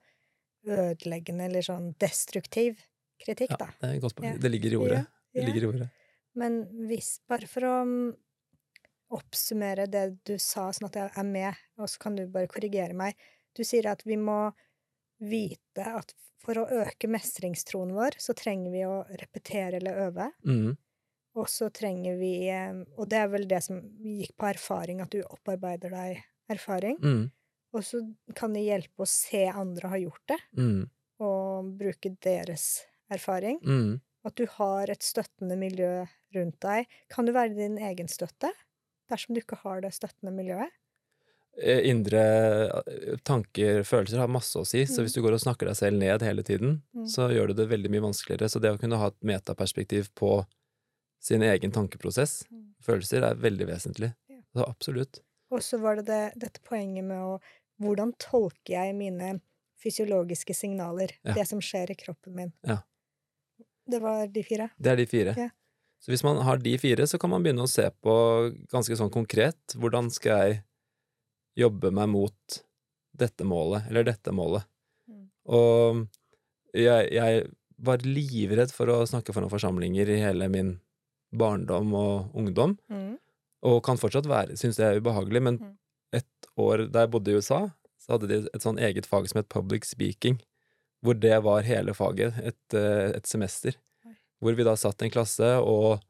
ødeleggende 0.68 1.48
eller 1.48 1.66
sånn 1.66 1.92
destruktiv 2.02 2.82
kritikk, 3.22 3.54
Ja, 3.56 3.62
da. 3.66 3.70
det 3.82 3.94
er 3.96 4.02
godt. 4.04 4.20
Ja. 4.26 4.34
Det 4.38 4.52
ligger 4.52 4.74
i 4.74 4.82
ordet. 4.82 5.06
Det 5.38 5.48
ligger 5.50 5.68
i 5.68 5.72
ordet. 5.72 5.90
Men 6.38 6.62
hvis 6.90 7.18
Bare 7.30 7.50
for 7.50 7.66
å 7.66 7.76
mm, 7.88 8.08
oppsummere 9.18 9.88
det 9.90 10.06
du 10.28 10.36
sa, 10.42 10.68
sånn 10.74 10.90
at 10.90 11.00
jeg 11.00 11.12
er 11.16 11.28
med, 11.28 11.66
og 11.80 11.90
så 11.90 12.02
kan 12.04 12.18
du 12.18 12.26
bare 12.32 12.50
korrigere 12.52 12.98
meg. 12.98 13.18
Du 13.56 13.64
sier 13.66 13.88
at 13.90 14.04
vi 14.06 14.20
må 14.20 14.48
vite 15.24 15.86
at 15.98 16.14
for 16.44 16.60
å 16.62 16.68
øke 16.84 17.10
mestringstroen 17.12 17.96
vår, 17.96 18.20
så 18.22 18.36
trenger 18.38 18.74
vi 18.74 18.84
å 18.88 19.00
repetere 19.20 19.80
eller 19.80 20.04
øve. 20.08 20.28
Mm. 20.48 20.76
Og 21.38 21.50
så 21.52 21.70
trenger 21.70 22.16
vi 22.18 22.50
Og 22.98 23.10
det 23.10 23.18
er 23.20 23.28
vel 23.30 23.48
det 23.50 23.60
som 23.66 23.82
gikk 24.02 24.36
på 24.40 24.48
erfaring, 24.50 25.02
at 25.02 25.12
du 25.14 25.22
opparbeider 25.24 25.94
deg 25.94 26.22
erfaring. 26.50 26.98
Mm. 27.04 27.26
Og 27.76 27.84
så 27.84 28.02
kan 28.36 28.56
det 28.56 28.66
hjelpe 28.66 29.04
å 29.04 29.10
se 29.10 29.44
andre 29.52 29.92
har 29.92 30.02
gjort 30.02 30.32
det, 30.32 30.38
mm. 30.58 30.84
og 31.26 31.74
bruke 31.78 32.14
deres 32.24 32.68
erfaring. 33.14 33.60
Mhm. 33.64 33.98
At 34.28 34.36
du 34.36 34.46
har 34.58 34.92
et 34.92 35.04
støttende 35.06 35.56
miljø 35.60 36.06
rundt 36.36 36.60
deg. 36.66 36.88
Kan 37.14 37.26
du 37.28 37.32
være 37.36 37.56
din 37.56 37.78
egen 37.80 38.10
støtte 38.12 38.52
dersom 39.10 39.34
du 39.38 39.40
ikke 39.42 39.60
har 39.64 39.80
det 39.86 39.94
støttende 39.96 40.34
miljøet? 40.36 40.74
Eh, 41.58 41.88
Indre 41.90 42.22
eh, 42.68 43.16
tanker, 43.26 43.80
følelser 43.88 44.20
har 44.22 44.28
masse 44.30 44.60
å 44.60 44.66
si, 44.68 44.84
så 44.86 45.00
Mm. 45.00 45.06
hvis 45.08 45.14
du 45.16 45.22
går 45.24 45.34
og 45.34 45.42
snakker 45.42 45.66
deg 45.72 45.76
selv 45.80 45.98
ned 45.98 46.22
hele 46.22 46.44
tiden, 46.44 46.82
Mm. 46.94 47.08
så 47.08 47.30
gjør 47.34 47.48
det 47.48 47.56
det 47.58 47.70
veldig 47.72 47.90
mye 47.90 48.04
vanskeligere. 48.12 48.50
Så 48.52 48.62
det 48.62 48.70
å 48.76 48.78
kunne 48.80 48.98
ha 49.00 49.08
et 49.08 49.20
metaperspektiv 49.24 50.12
på 50.14 50.46
sin 51.20 51.42
egen 51.42 51.72
tankeprosess, 51.72 52.44
Mm. 52.52 52.76
følelser, 52.84 53.24
er 53.24 53.36
veldig 53.36 53.66
vesentlig. 53.68 54.14
Ja. 54.30 54.38
Så 54.56 54.68
absolutt. 54.70 55.20
Og 55.50 55.60
så 55.62 55.80
var 55.80 55.96
det, 55.96 56.06
det 56.06 56.34
dette 56.38 56.60
poenget 56.64 57.04
med 57.06 57.18
å 57.18 57.40
Hvordan 57.80 58.14
tolker 58.18 58.74
jeg 58.74 58.96
mine 58.96 59.40
fysiologiske 59.78 60.54
signaler? 60.56 61.12
Ja. 61.24 61.34
Det 61.34 61.48
som 61.48 61.60
skjer 61.60 61.92
i 61.92 61.96
kroppen 61.96 62.34
min. 62.34 62.54
Ja. 62.66 62.80
Det 63.88 64.00
var 64.04 64.28
de 64.28 64.44
fire. 64.44 64.70
Det 64.78 64.92
er 64.92 65.00
de 65.00 65.06
fire. 65.10 65.34
Ja. 65.38 65.50
Så 66.04 66.12
hvis 66.12 66.24
man 66.24 66.38
har 66.46 66.58
de 66.62 66.76
fire, 66.78 67.08
så 67.10 67.18
kan 67.20 67.32
man 67.32 67.42
begynne 67.44 67.64
å 67.66 67.70
se 67.72 67.88
på 68.04 68.14
ganske 68.70 68.98
sånn 69.00 69.10
konkret 69.14 69.74
hvordan 69.76 70.12
skal 70.14 70.44
jeg 70.44 70.60
jobbe 71.58 71.90
meg 71.92 72.10
mot 72.14 72.58
dette 73.18 73.44
målet, 73.50 73.88
eller 73.90 74.06
dette 74.06 74.30
målet. 74.36 74.68
Mm. 75.10 75.24
Og 75.50 76.04
jeg, 76.78 77.08
jeg 77.18 77.48
var 77.82 78.04
livredd 78.06 78.72
for 78.74 78.92
å 78.94 79.00
snakke 79.10 79.34
foran 79.34 79.50
forsamlinger 79.50 80.10
i 80.14 80.20
hele 80.22 80.50
min 80.54 80.76
barndom 81.34 81.94
og 81.98 82.36
ungdom, 82.38 82.78
Mm. 82.90 83.18
og 83.64 83.82
kan 83.84 83.98
fortsatt 83.98 84.28
være, 84.30 84.56
synes 84.58 84.78
det 84.78 84.86
er 84.86 85.00
ubehagelig, 85.02 85.42
men 85.42 85.58
Mm. 85.58 85.74
et 86.14 86.48
år 86.58 86.86
da 86.92 87.02
jeg 87.06 87.12
bodde 87.12 87.32
i 87.34 87.36
USA, 87.42 87.72
så 88.00 88.14
hadde 88.16 88.28
de 88.30 88.38
et 88.54 88.62
sånn 88.62 88.78
eget 88.80 89.06
fag 89.10 89.28
som 89.28 89.40
het 89.42 89.50
public 89.50 89.84
speaking, 89.84 90.40
hvor 91.04 91.18
det 91.18 91.36
var 91.46 91.68
hele 91.68 91.94
faget, 91.94 92.38
et, 92.44 92.74
eh, 92.74 93.18
et 93.18 93.26
semester. 93.30 93.78
Hvor 94.42 94.54
vi 94.54 94.66
da 94.66 94.76
satt 94.78 95.02
i 95.02 95.08
en 95.08 95.14
klasse 95.14 95.50
og 95.62 96.02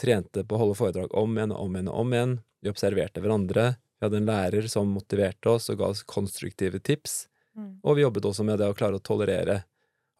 trente 0.00 0.44
på 0.44 0.56
å 0.56 0.60
holde 0.60 0.76
foredrag 0.78 1.14
om 1.16 1.36
igjen 1.36 1.54
og 1.54 1.64
om 1.64 1.76
igjen 1.76 1.90
og 1.92 2.00
om 2.00 2.14
igjen. 2.14 2.34
Vi 2.62 2.72
observerte 2.72 3.22
hverandre. 3.24 3.66
Vi 3.96 4.06
hadde 4.06 4.20
en 4.20 4.28
lærer 4.28 4.68
som 4.68 4.92
motiverte 4.92 5.52
oss 5.52 5.70
og 5.72 5.80
ga 5.80 5.90
oss 5.92 6.04
konstruktive 6.08 6.80
tips. 6.80 7.26
Mm. 7.56 7.80
Og 7.82 7.96
vi 7.96 8.04
jobbet 8.04 8.28
også 8.28 8.44
med 8.44 8.60
det 8.60 8.68
å 8.68 8.76
klare 8.76 9.00
å 9.00 9.04
tolerere 9.04 9.62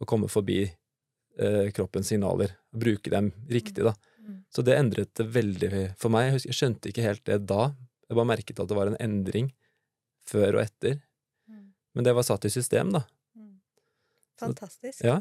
og 0.00 0.08
komme 0.08 0.28
forbi 0.32 0.62
eh, 0.64 1.66
kroppens 1.76 2.12
signaler, 2.12 2.52
og 2.72 2.80
bruke 2.84 3.12
dem 3.12 3.30
riktig, 3.52 3.84
da. 3.84 3.94
Mm. 4.20 4.38
Så 4.52 4.64
det 4.64 4.76
endret 4.76 5.12
det 5.16 5.28
veldig 5.32 5.70
for 6.00 6.12
meg. 6.12 6.28
Jeg, 6.28 6.36
husker, 6.36 6.52
jeg 6.52 6.60
skjønte 6.60 6.92
ikke 6.92 7.04
helt 7.06 7.24
det 7.28 7.40
da. 7.48 7.70
Jeg 8.06 8.18
bare 8.18 8.32
merket 8.32 8.60
at 8.62 8.70
det 8.70 8.78
var 8.78 8.92
en 8.92 9.00
endring 9.02 9.50
før 10.28 10.58
og 10.58 10.64
etter. 10.64 11.00
Mm. 11.48 11.68
Men 11.96 12.08
det 12.08 12.16
var 12.16 12.26
satt 12.28 12.48
i 12.48 12.52
system, 12.52 12.92
da. 12.96 13.04
Fantastisk. 14.40 15.04
Ja. 15.04 15.20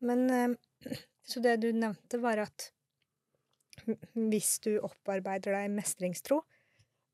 Men 0.00 0.28
eh, 0.30 0.92
Så 1.22 1.38
det 1.40 1.56
du 1.62 1.68
nevnte, 1.72 2.18
var 2.18 2.40
at 2.42 2.72
hvis 4.18 4.56
du 4.64 4.72
opparbeider 4.84 5.54
deg 5.56 5.70
mestringstro 5.74 6.40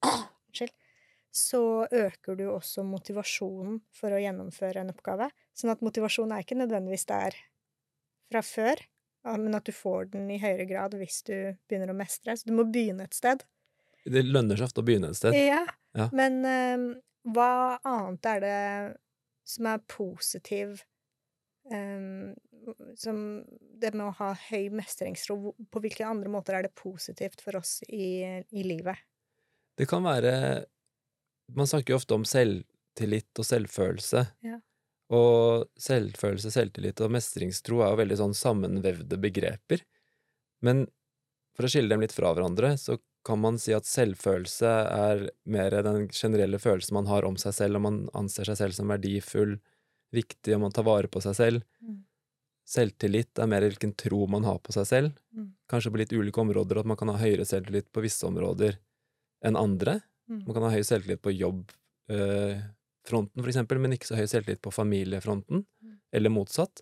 Unnskyld. 0.08 0.72
Så 1.38 1.60
øker 1.92 2.36
du 2.38 2.46
også 2.50 2.82
motivasjonen 2.88 3.82
for 3.94 4.14
å 4.16 4.20
gjennomføre 4.20 4.80
en 4.80 4.90
oppgave. 4.94 5.28
Sånn 5.54 5.70
at 5.74 5.82
motivasjon 5.84 6.32
er 6.34 6.42
ikke 6.42 6.56
nødvendigvis 6.56 7.04
der 7.10 7.36
fra 8.32 8.40
før, 8.42 8.80
men 9.28 9.54
at 9.58 9.68
du 9.68 9.74
får 9.76 10.08
den 10.14 10.30
i 10.32 10.38
høyere 10.40 10.64
grad 10.70 10.96
hvis 10.98 11.20
du 11.28 11.34
begynner 11.68 11.92
å 11.92 11.96
mestre. 11.98 12.32
Så 12.40 12.48
du 12.48 12.54
må 12.56 12.64
begynne 12.72 13.04
et 13.06 13.14
sted. 13.16 13.44
Det 14.08 14.24
lønner 14.24 14.56
seg 14.56 14.70
ofte 14.70 14.80
å 14.82 14.86
begynne 14.88 15.12
et 15.12 15.20
sted. 15.20 15.36
Ja, 15.36 15.66
Ja. 15.98 16.08
men 16.16 16.40
eh, 16.48 16.86
hva 17.28 17.52
annet 17.84 18.26
er 18.32 18.40
det 18.44 18.58
som 19.48 19.68
er 19.68 19.84
positiv 19.88 20.82
som 22.96 23.18
Det 23.80 23.92
med 23.94 24.06
å 24.06 24.14
ha 24.18 24.30
høy 24.48 24.70
mestringstro, 24.74 25.54
på 25.70 25.82
hvilke 25.84 26.06
andre 26.06 26.30
måter 26.32 26.56
er 26.56 26.66
det 26.66 26.76
positivt 26.78 27.42
for 27.44 27.58
oss 27.60 27.78
i, 27.88 28.24
i 28.50 28.64
livet? 28.66 28.96
Det 29.78 29.86
kan 29.86 30.02
være 30.02 30.64
Man 31.54 31.68
snakker 31.68 31.94
jo 31.94 32.00
ofte 32.00 32.16
om 32.16 32.26
selvtillit 32.28 33.40
og 33.40 33.46
selvfølelse. 33.46 34.24
Ja. 34.44 34.58
Og 35.16 35.68
selvfølelse, 35.80 36.50
selvtillit 36.52 37.00
og 37.00 37.14
mestringstro 37.14 37.80
er 37.80 37.94
jo 37.94 38.00
veldig 38.02 38.18
sånn 38.20 38.34
sammenvevde 38.36 39.16
begreper. 39.22 39.84
Men 40.60 40.84
for 41.56 41.64
å 41.64 41.70
skille 41.72 41.88
dem 41.88 42.04
litt 42.04 42.12
fra 42.12 42.34
hverandre, 42.34 42.74
så 42.76 42.98
kan 43.24 43.40
man 43.40 43.56
si 43.60 43.72
at 43.76 43.88
selvfølelse 43.88 44.68
er 44.92 45.24
mer 45.48 45.74
den 45.84 46.06
generelle 46.12 46.60
følelsen 46.60 46.96
man 46.98 47.08
har 47.10 47.26
om 47.28 47.38
seg 47.40 47.56
selv, 47.56 47.80
og 47.80 47.86
man 47.86 47.98
anser 48.18 48.48
seg 48.48 48.60
selv 48.60 48.76
som 48.76 48.92
verdifull, 48.92 49.56
viktig, 50.14 50.54
og 50.54 50.60
man 50.60 50.72
tar 50.72 50.84
vare 50.86 51.08
på 51.08 51.20
seg 51.22 51.34
selv. 51.36 51.62
Mm. 51.82 52.02
Selvtillit 52.68 53.38
er 53.40 53.46
mer 53.48 53.64
hvilken 53.64 53.94
tro 53.96 54.26
man 54.28 54.44
har 54.44 54.58
på 54.60 54.72
seg 54.72 54.86
selv, 54.86 55.12
Mm. 55.34 55.52
kanskje 55.68 55.90
på 55.92 55.98
litt 55.98 56.12
ulike 56.12 56.40
områder, 56.40 56.78
at 56.80 56.86
man 56.86 56.96
kan 56.96 57.08
ha 57.08 57.16
høyere 57.18 57.44
selvtillit 57.46 57.90
på 57.92 58.02
visse 58.02 58.24
områder 58.26 58.78
enn 59.44 59.56
andre. 59.56 60.02
Mm. 60.28 60.44
Man 60.46 60.54
kan 60.54 60.62
ha 60.62 60.70
høy 60.70 60.82
selvtillit 60.84 61.22
på 61.22 61.32
jobbfronten, 61.38 63.40
for 63.40 63.48
eksempel, 63.48 63.78
men 63.80 63.92
ikke 63.92 64.06
så 64.10 64.16
høy 64.18 64.26
selvtillit 64.26 64.60
på 64.62 64.72
familiefronten, 64.72 65.64
Mm. 65.82 65.98
eller 66.12 66.30
motsatt. 66.30 66.80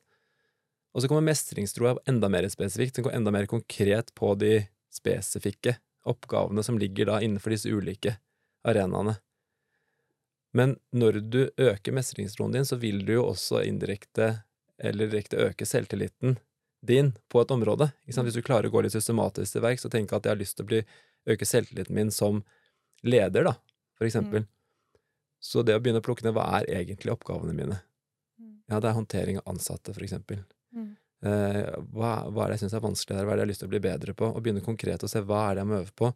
Og 0.95 1.03
så 1.03 1.09
kommer 1.09 1.23
mestringstro 1.23 1.99
enda 2.07 2.29
mer 2.29 2.43
spesifikt, 2.49 2.95
den 2.95 3.05
går 3.05 3.15
enda 3.15 3.31
mer 3.31 3.47
konkret 3.47 4.13
på 4.15 4.37
de 4.39 4.67
spesifikke 4.91 5.77
oppgavene 6.07 6.65
som 6.65 6.79
ligger 6.79 7.07
da 7.07 7.19
innenfor 7.21 7.51
disse 7.51 7.67
ulike 7.71 8.19
arenaene. 8.65 9.19
Men 10.57 10.77
når 10.97 11.21
du 11.21 11.41
øker 11.61 11.93
mestringstroen 11.93 12.55
din, 12.55 12.65
så 12.65 12.79
vil 12.81 13.03
du 13.05 13.17
jo 13.19 13.27
også 13.29 13.61
indirekte 13.67 14.39
eller 14.79 15.11
direkte 15.11 15.41
øke 15.41 15.67
selvtilliten 15.69 16.39
din 16.87 17.13
på 17.33 17.43
et 17.43 17.53
område. 17.53 17.91
Sant? 18.09 18.25
Hvis 18.29 18.39
du 18.39 18.45
klarer 18.45 18.69
å 18.69 18.73
gå 18.73 18.83
litt 18.85 18.95
systematisk 18.95 19.57
til 19.57 19.65
verks 19.65 19.85
og 19.89 19.93
tenke 19.93 20.17
at 20.17 20.25
jeg 20.25 20.33
har 20.33 20.41
lyst 20.41 20.59
til 20.59 20.67
å 20.67 20.71
bli, 20.71 20.83
øke 21.29 21.49
selvtilliten 21.49 21.97
min 21.97 22.13
som 22.15 22.43
leder, 23.05 23.49
da, 23.49 23.57
for 23.99 24.09
eksempel. 24.09 24.47
Så 25.43 25.65
det 25.67 25.77
å 25.77 25.83
begynne 25.83 26.01
å 26.01 26.07
plukke 26.07 26.25
ned 26.25 26.37
hva 26.37 26.47
er 26.59 26.69
egentlig 26.79 27.13
oppgavene 27.13 27.55
mine? 27.57 27.81
Mm. 28.41 28.55
Ja, 28.71 28.81
det 28.81 28.91
er 28.91 28.97
håndtering 28.97 29.41
av 29.41 29.51
ansatte, 29.53 29.93
for 29.95 30.07
eksempel. 30.07 30.41
Mm. 30.75 30.95
Eh, 31.27 31.65
hva, 31.93 32.13
hva 32.31 32.45
er 32.45 32.53
det 32.53 32.57
jeg 32.57 32.67
syns 32.67 32.77
er 32.79 32.85
vanskelig 32.85 33.19
her, 33.19 33.27
hva 33.27 33.35
er 33.35 33.41
det 33.41 33.45
jeg 33.45 33.47
har 33.47 33.53
lyst 33.53 33.65
til 33.65 33.71
å 33.71 33.75
bli 33.75 33.83
bedre 33.85 34.17
på? 34.17 34.31
Og 34.31 34.45
begynne 34.45 34.65
konkret 34.65 35.05
å 35.05 35.11
se 35.11 35.23
hva 35.27 35.49
er 35.49 35.59
det 35.59 35.65
jeg 35.65 35.71
må 35.73 35.81
øve 35.83 35.97
på. 36.01 36.13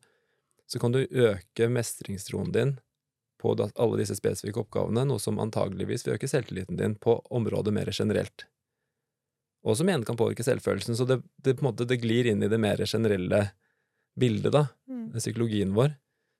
Så 0.70 0.80
kan 0.80 0.94
du 0.94 1.02
øke 1.02 1.68
mestringstroen 1.72 2.54
din 2.54 2.76
på 3.40 3.54
alle 3.56 3.98
disse 4.02 4.16
spesifikke 4.18 4.60
oppgavene, 4.62 5.06
noe 5.08 5.20
som 5.22 5.40
antageligvis 5.42 6.04
vil 6.06 6.14
øke 6.18 6.28
selvtilliten 6.30 6.76
din 6.78 6.94
på 7.00 7.16
området 7.32 7.72
mer 7.74 7.88
generelt. 7.92 8.44
Og 9.64 9.76
som 9.76 9.88
igjen 9.90 10.04
kan 10.08 10.16
påvirke 10.16 10.44
selvfølelsen, 10.44 10.96
så 10.96 11.04
det, 11.08 11.18
det, 11.44 11.58
måte, 11.64 11.84
det 11.88 11.98
glir 12.00 12.28
inn 12.30 12.44
i 12.44 12.48
det 12.48 12.60
mer 12.60 12.80
generelle 12.86 13.50
bildet, 14.18 14.52
da, 14.52 14.66
Mm. 14.90 15.12
psykologien 15.16 15.72
vår. 15.74 15.92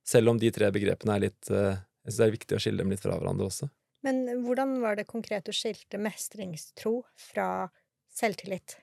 Selv 0.07 0.29
om 0.33 0.39
de 0.41 0.51
tre 0.53 0.71
begrepene 0.75 1.15
er 1.17 1.21
litt 1.29 1.51
eh, 1.51 1.77
Jeg 2.05 2.13
syns 2.13 2.17
det 2.19 2.25
er 2.27 2.33
viktig 2.35 2.57
å 2.57 2.61
skille 2.65 2.81
dem 2.83 2.91
litt 2.91 3.03
fra 3.05 3.15
hverandre 3.19 3.47
også. 3.47 3.69
Men 4.03 4.23
hvordan 4.45 4.79
var 4.81 4.97
det 4.97 5.05
konkret 5.07 5.45
du 5.45 5.53
skilte 5.53 5.99
mestringstro 6.01 7.03
fra 7.21 7.69
selvtillit? 8.17 8.79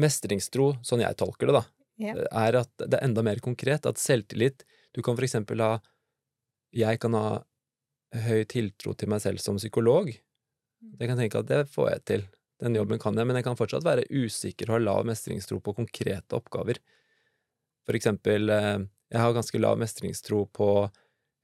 Mestringstro, 0.00 0.70
sånn 0.84 1.02
jeg 1.04 1.16
tolker 1.20 1.50
det, 1.50 1.58
da, 1.60 1.64
Ja. 2.00 2.14
er 2.32 2.56
at 2.62 2.70
det 2.78 2.94
er 2.98 3.04
enda 3.04 3.22
mer 3.22 3.36
konkret. 3.44 3.86
At 3.86 3.96
selvtillit 4.00 4.64
Du 4.96 5.02
kan 5.02 5.14
for 5.16 5.24
eksempel 5.24 5.60
ha 5.60 5.80
Jeg 6.74 7.00
kan 7.02 7.14
ha 7.16 7.28
høy 8.26 8.44
tiltro 8.48 8.94
til 8.96 9.10
meg 9.12 9.22
selv 9.24 9.42
som 9.42 9.60
psykolog. 9.60 10.10
Jeg 10.10 11.08
kan 11.10 11.18
tenke 11.18 11.40
at 11.40 11.48
det 11.50 11.62
får 11.72 11.90
jeg 11.90 12.04
til. 12.10 12.26
Den 12.62 12.76
jobben 12.78 13.00
kan 13.00 13.16
jeg, 13.18 13.28
men 13.28 13.36
jeg 13.36 13.44
kan 13.44 13.58
fortsatt 13.58 13.84
være 13.84 14.06
usikker 14.08 14.70
og 14.70 14.78
ha 14.78 14.84
lav 14.84 15.08
mestringstro 15.08 15.58
på 15.60 15.74
konkrete 15.76 16.38
oppgaver. 16.38 16.80
For 17.86 17.98
eksempel, 17.98 18.48
eh, 18.50 18.86
jeg 19.12 19.22
har 19.22 19.36
ganske 19.36 19.60
lav 19.60 19.76
mestringstro 19.78 20.46
på 20.56 20.70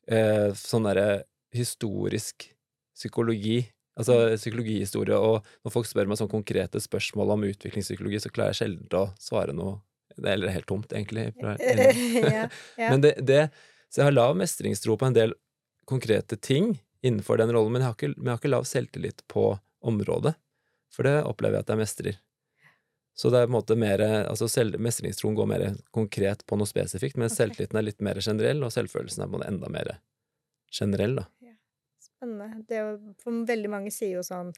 eh, 0.09 0.49
sånn 0.57 0.89
derre 0.89 1.23
historisk 1.55 2.49
psykologi. 2.97 3.61
Altså 4.01 4.33
psykologihistorie, 4.39 5.19
og 5.21 5.45
når 5.67 5.75
folk 5.75 5.89
spør 5.89 6.09
meg 6.09 6.17
sånn 6.17 6.33
konkrete 6.33 6.81
spørsmål 6.81 7.35
om 7.35 7.45
utviklingspsykologi, 7.51 8.23
så 8.25 8.33
klarer 8.33 8.55
jeg 8.55 8.63
sjelden 8.63 8.97
å 8.97 9.11
svare 9.21 9.53
noe 9.57 9.83
Det 10.17 10.29
er 10.29 10.49
helt 10.53 10.69
tomt, 10.69 10.93
egentlig. 10.93 11.31
ja, 11.41 12.49
ja. 12.77 12.89
Men 12.89 13.01
det, 13.05 13.15
det 13.25 13.47
Så 13.93 14.01
jeg 14.01 14.09
har 14.09 14.17
lav 14.17 14.37
mestringstro 14.41 14.97
på 14.97 15.11
en 15.11 15.17
del 15.17 15.35
konkrete 15.85 16.39
ting 16.41 16.79
innenfor 17.05 17.37
den 17.37 17.53
rollen, 17.53 17.75
men 17.75 17.83
jeg 17.83 17.91
har 17.91 17.97
ikke, 17.99 18.13
jeg 18.15 18.31
har 18.31 18.41
ikke 18.41 18.53
lav 18.53 18.69
selvtillit 18.69 19.25
på 19.29 19.47
området. 19.85 20.33
For 20.93 21.05
det 21.05 21.19
opplever 21.29 21.59
jeg 21.59 21.67
at 21.67 21.73
jeg 21.75 21.81
mestrer. 21.83 22.21
Så 23.13 23.29
det 23.29 23.43
er 23.43 23.49
på 23.49 23.53
en 23.53 23.59
måte 23.59 23.77
mer 23.77 24.01
Altså 24.01 24.49
selv, 24.49 24.79
mestringstroen 24.81 25.37
går 25.37 25.49
mer 25.51 25.65
konkret 25.93 26.47
på 26.49 26.57
noe 26.57 26.69
spesifikt, 26.69 27.19
men 27.21 27.29
okay. 27.29 27.43
selvtilliten 27.43 27.81
er 27.81 27.85
litt 27.91 28.01
mer 28.01 28.21
generell, 28.25 28.65
og 28.65 28.73
selvfølelsen 28.73 29.25
er 29.25 29.29
på 29.29 29.37
en 29.37 29.43
måte 29.43 29.51
enda 29.53 29.73
mer 29.73 29.93
generell, 30.73 31.19
da. 31.21 31.27
Spennende. 32.01 32.63
Det 32.69 32.79
er 32.79 32.87
jo, 32.87 33.13
for 33.21 33.45
veldig 33.51 33.71
mange 33.75 33.93
sier 33.93 34.17
jo 34.17 34.25
sånn 34.25 34.55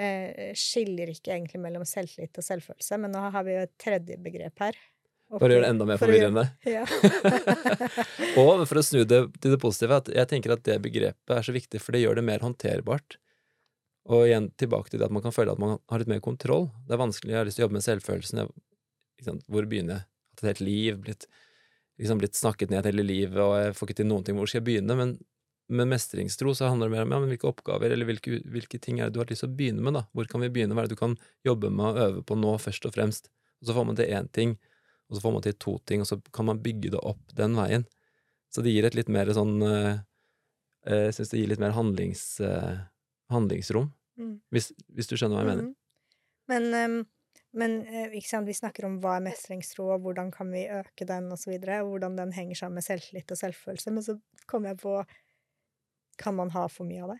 eh, 0.00 0.50
Skiller 0.58 1.12
ikke 1.12 1.36
egentlig 1.36 1.60
mellom 1.62 1.86
selvtillit 1.86 2.40
og 2.40 2.46
selvfølelse, 2.46 2.98
men 3.04 3.14
nå 3.14 3.22
har 3.30 3.46
vi 3.46 3.54
jo 3.54 3.64
et 3.68 3.76
tredje 3.80 4.18
begrep 4.26 4.64
her. 4.64 4.80
For 5.26 5.50
gjør 5.50 5.64
det 5.64 5.70
enda 5.72 5.86
mer 5.88 5.98
forvirrende. 5.98 6.44
Ja. 6.62 6.84
Og 8.40 8.62
for 8.68 8.78
å 8.78 8.84
snu 8.86 9.00
det 9.02 9.20
til 9.42 9.54
det 9.54 9.58
positive, 9.62 9.98
at 9.98 10.10
jeg 10.14 10.30
tenker 10.30 10.54
at 10.54 10.62
det 10.68 10.76
begrepet 10.84 11.34
er 11.34 11.46
så 11.46 11.54
viktig, 11.54 11.80
for 11.82 11.96
det 11.96 12.04
gjør 12.04 12.20
det 12.20 12.26
mer 12.28 12.44
håndterbart. 12.46 13.18
Og 14.06 14.28
igjen 14.28 14.52
tilbake 14.60 14.92
til 14.92 15.02
det 15.02 15.08
at 15.08 15.14
man 15.14 15.24
kan 15.24 15.34
føle 15.34 15.54
at 15.56 15.62
man 15.62 15.80
har 15.90 16.02
litt 16.02 16.10
mer 16.12 16.22
kontroll. 16.22 16.68
Det 16.86 16.94
er 16.94 17.02
vanskelig, 17.02 17.34
jeg 17.34 17.40
har 17.40 17.48
lyst 17.48 17.58
til 17.58 17.64
å 17.64 17.66
jobbe 17.66 17.78
med 17.78 17.86
selvfølelsen. 17.88 18.42
Jeg, 19.26 19.40
hvor 19.50 19.66
begynner 19.66 19.96
jeg? 19.96 20.08
Hatt 20.30 20.44
et 20.44 20.50
helt 20.52 20.62
liv, 20.62 21.00
blitt, 21.02 21.26
liksom 21.98 22.20
blitt 22.22 22.38
snakket 22.38 22.70
ned 22.70 22.86
hele 22.86 23.06
livet, 23.06 23.40
og 23.42 23.56
jeg 23.58 23.74
får 23.74 23.90
ikke 23.90 23.98
til 24.02 24.08
noen 24.12 24.26
ting. 24.26 24.38
Hvor 24.38 24.50
skal 24.50 24.60
jeg 24.60 24.68
begynne? 24.68 24.98
Men 25.00 25.16
med 25.66 25.90
mestringstro 25.90 26.54
så 26.54 26.70
handler 26.70 26.86
det 26.86 26.94
mer 26.94 27.06
om 27.06 27.16
ja, 27.16 27.20
men 27.24 27.32
hvilke 27.32 27.48
oppgaver 27.50 27.90
eller 27.90 28.06
hvilke, 28.06 28.38
hvilke 28.46 28.78
ting 28.78 29.00
er 29.00 29.08
det 29.08 29.16
du 29.16 29.22
har 29.24 29.30
lyst 29.30 29.42
til 29.42 29.50
å 29.50 29.58
begynne 29.58 29.82
med. 29.82 29.96
da? 29.98 30.04
Hvor 30.14 30.30
kan 30.30 30.44
vi 30.44 30.52
begynne? 30.54 30.76
Hva 30.76 30.84
er 30.84 30.90
det 30.90 30.94
du 30.94 31.02
kan 31.02 31.16
jobbe 31.46 31.72
med 31.74 31.88
og 31.88 32.02
øve 32.04 32.22
på 32.28 32.38
nå, 32.38 32.54
først 32.62 32.86
og 32.86 32.94
fremst? 32.94 33.30
Og 33.58 33.66
så 33.66 33.74
får 33.74 33.88
man 33.88 33.98
til 33.98 34.12
én 34.14 34.30
ting, 34.30 34.54
og 35.08 35.16
så 35.16 35.22
får 35.22 35.34
man 35.36 35.44
til 35.46 35.56
to 35.62 35.76
ting, 35.86 36.02
og 36.02 36.08
så 36.10 36.18
kan 36.34 36.48
man 36.48 36.58
bygge 36.62 36.90
det 36.96 37.02
opp 37.06 37.34
den 37.38 37.54
veien. 37.58 37.84
Så 38.52 38.62
det 38.64 38.72
gir 38.72 38.86
et 38.88 38.96
litt 38.96 39.10
mer 39.12 39.28
sånn 39.36 39.58
eh, 39.66 39.98
eh, 40.86 41.02
Jeg 41.08 41.16
syns 41.18 41.32
det 41.32 41.40
gir 41.42 41.50
litt 41.50 41.60
mer 41.62 41.74
handlings, 41.76 42.22
eh, 42.40 42.76
handlingsrom, 43.32 43.92
Mm. 44.16 44.38
hvis, 44.48 44.70
hvis 44.96 45.10
du 45.10 45.12
skjønner 45.18 45.36
hva 45.36 45.42
jeg 45.44 45.48
mener. 45.50 45.64
Mhm. 45.66 45.74
Men, 46.48 46.66
ehm, 46.72 46.94
men 47.52 47.72
eh, 47.84 48.14
sant, 48.24 48.46
vi 48.48 48.54
snakker 48.56 48.86
om 48.88 48.94
hva 49.02 49.18
er 49.18 49.26
mestringstro, 49.26 49.90
og 49.92 50.06
hvordan 50.06 50.30
kan 50.32 50.48
vi 50.54 50.62
øke 50.72 51.04
den, 51.04 51.26
og 51.34 51.36
så 51.38 51.50
videre, 51.50 51.82
og 51.84 51.90
hvordan 51.90 52.16
den 52.16 52.32
henger 52.32 52.56
sammen 52.56 52.78
med 52.80 52.86
selvtillit 52.86 53.34
og 53.34 53.36
selvfølelse. 53.36 53.92
Men 53.92 54.06
så 54.06 54.14
kommer 54.48 54.72
jeg 54.72 54.80
på 54.80 54.94
Kan 56.16 56.38
man 56.38 56.48
ha 56.54 56.62
for 56.72 56.88
mye 56.88 57.02
av 57.04 57.10
det? 57.12 57.18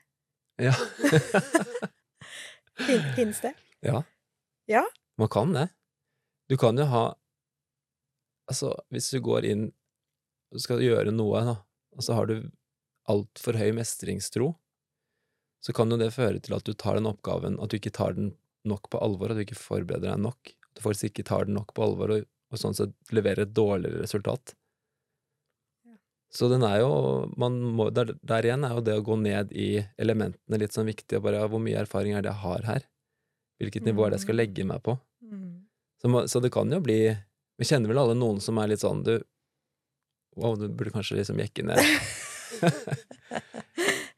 Ja. 0.65 0.73
Finnes 3.17 3.41
det? 3.45 3.53
ja. 3.81 4.03
Ja? 4.67 4.85
Man 5.19 5.29
kan 5.29 5.53
det. 5.53 5.69
Du 6.49 6.57
kan 6.57 6.79
jo 6.79 6.85
ha 6.85 7.15
Altså, 8.51 8.73
hvis 8.95 9.11
du 9.11 9.21
går 9.25 9.47
inn 9.49 9.65
og 10.55 10.63
skal 10.63 10.83
gjøre 10.85 11.13
noe, 11.15 11.41
da, 11.49 11.57
og 11.97 12.05
så 12.07 12.15
har 12.19 12.29
du 12.31 12.37
altfor 13.11 13.59
høy 13.59 13.73
mestringstro, 13.75 14.53
så 15.65 15.75
kan 15.75 15.91
jo 15.91 15.99
det 15.99 16.13
føre 16.15 16.39
til 16.43 16.55
at 16.55 16.67
du 16.67 16.73
tar 16.79 16.99
den 17.01 17.09
oppgaven, 17.11 17.57
at 17.63 17.73
du 17.73 17.79
ikke 17.79 17.95
tar 17.95 18.15
den 18.15 18.35
nok 18.67 18.87
på 18.93 19.01
alvor, 19.03 19.33
at 19.33 19.39
du 19.39 19.43
ikke 19.47 19.59
forbereder 19.59 20.13
deg 20.13 20.23
nok. 20.23 20.53
At 20.71 20.79
du 20.79 20.85
faktisk 20.85 21.11
ikke 21.11 21.27
tar 21.27 21.47
den 21.49 21.57
nok 21.59 21.73
på 21.75 21.83
alvor, 21.87 22.13
og, 22.15 22.27
og 22.53 22.61
sånn 22.61 22.77
sett 22.79 22.95
leverer 23.15 23.47
et 23.47 23.55
dårligere 23.57 24.05
resultat. 24.05 24.55
Ja. 25.87 25.97
Så 26.35 26.51
den 26.53 26.63
er 26.67 26.81
jo 26.85 26.91
man 27.41 27.59
må, 27.79 27.89
der, 27.95 28.15
der 28.23 28.47
igjen 28.47 28.67
er 28.67 28.77
jo 28.79 28.85
det 28.87 28.99
å 29.01 29.05
gå 29.07 29.19
ned 29.23 29.55
i 29.55 29.69
elementene 30.03 30.61
litt 30.63 30.77
sånn 30.77 30.87
viktig, 30.91 31.19
og 31.19 31.27
bare 31.27 31.43
ja, 31.43 31.51
hvor 31.51 31.63
mye 31.63 31.83
erfaring 31.83 32.15
er 32.15 32.23
det 32.27 32.31
jeg 32.35 32.43
har 32.45 32.69
her? 32.71 32.87
Hvilket 33.63 33.87
nivå 33.89 34.05
er 34.05 34.13
det 34.13 34.21
jeg 34.21 34.27
skal 34.29 34.37
Mm. 34.37 34.43
legge 34.43 34.69
meg 34.69 34.83
på? 34.85 34.99
Mm. 35.25 35.53
Så, 36.03 36.27
så 36.29 36.43
det 36.45 36.53
kan 36.55 36.71
jo 36.71 36.83
bli 36.85 37.01
Vi 37.57 37.69
kjenner 37.69 37.91
vel 37.91 38.01
alle 38.03 38.17
noen 38.19 38.41
som 38.45 38.59
er 38.61 38.69
litt 38.69 38.83
sånn 38.83 39.03
Du, 39.07 39.15
wow, 40.37 40.57
du 40.61 40.69
burde 40.69 40.93
kanskje 40.95 41.21
liksom 41.21 41.41
jekke 41.43 41.67
ned. 41.67 41.83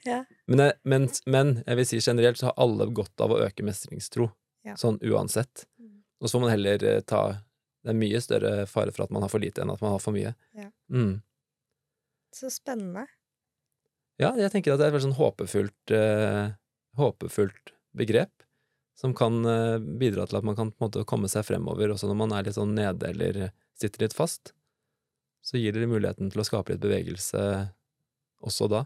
Ja. 0.09 0.23
men, 0.47 0.61
jeg, 0.63 0.73
men, 0.89 1.03
men 1.29 1.49
jeg 1.67 1.77
vil 1.77 1.87
si 1.89 1.99
generelt 2.01 2.39
så 2.41 2.47
har 2.49 2.61
alle 2.63 2.87
godt 2.97 3.21
av 3.21 3.35
å 3.35 3.41
øke 3.45 3.65
mestringstro. 3.67 4.31
Ja. 4.65 4.77
Sånn 4.79 4.97
uansett. 5.05 5.67
Mm. 5.77 5.99
Og 6.23 6.29
så 6.29 6.37
får 6.37 6.45
man 6.45 6.53
heller 6.55 6.85
eh, 6.87 7.01
ta 7.05 7.23
Det 7.85 7.93
er 7.93 7.99
mye 7.99 8.21
større 8.25 8.53
fare 8.71 8.95
for 8.95 9.05
at 9.05 9.13
man 9.13 9.27
har 9.27 9.33
for 9.33 9.43
lite 9.43 9.61
enn 9.63 9.73
at 9.75 9.83
man 9.85 9.93
har 9.93 10.01
for 10.01 10.17
mye. 10.17 10.33
Ja. 10.57 10.71
Mm. 10.93 11.19
Så 12.35 12.49
spennende. 12.53 13.05
Ja, 14.19 14.33
jeg 14.39 14.51
tenker 14.55 14.75
at 14.75 14.81
det 14.81 14.89
er 14.89 14.91
et 14.91 14.97
veldig 14.97 15.11
sånn 15.11 15.21
håpefullt, 15.21 15.93
uh, 15.95 16.51
håpefullt 16.99 17.73
begrep, 17.97 18.33
som 18.99 19.15
kan 19.15 19.41
eh, 19.47 19.79
bidra 19.79 20.27
til 20.27 20.41
at 20.41 20.47
man 20.47 20.57
kan 20.59 20.73
måte 20.83 21.05
komme 21.09 21.31
seg 21.31 21.47
fremover, 21.47 21.93
også 21.95 22.11
når 22.11 22.19
man 22.19 22.35
er 22.35 22.49
litt 22.49 22.59
sånn 22.59 22.75
nede 22.75 23.13
eller 23.13 23.49
sitter 23.79 24.07
litt 24.07 24.17
fast. 24.19 24.53
Så 25.45 25.61
gir 25.61 25.73
det 25.77 25.87
muligheten 25.89 26.33
til 26.33 26.43
å 26.43 26.47
skape 26.47 26.75
litt 26.75 26.83
bevegelse 26.83 27.43
også 28.45 28.69
da. 28.71 28.85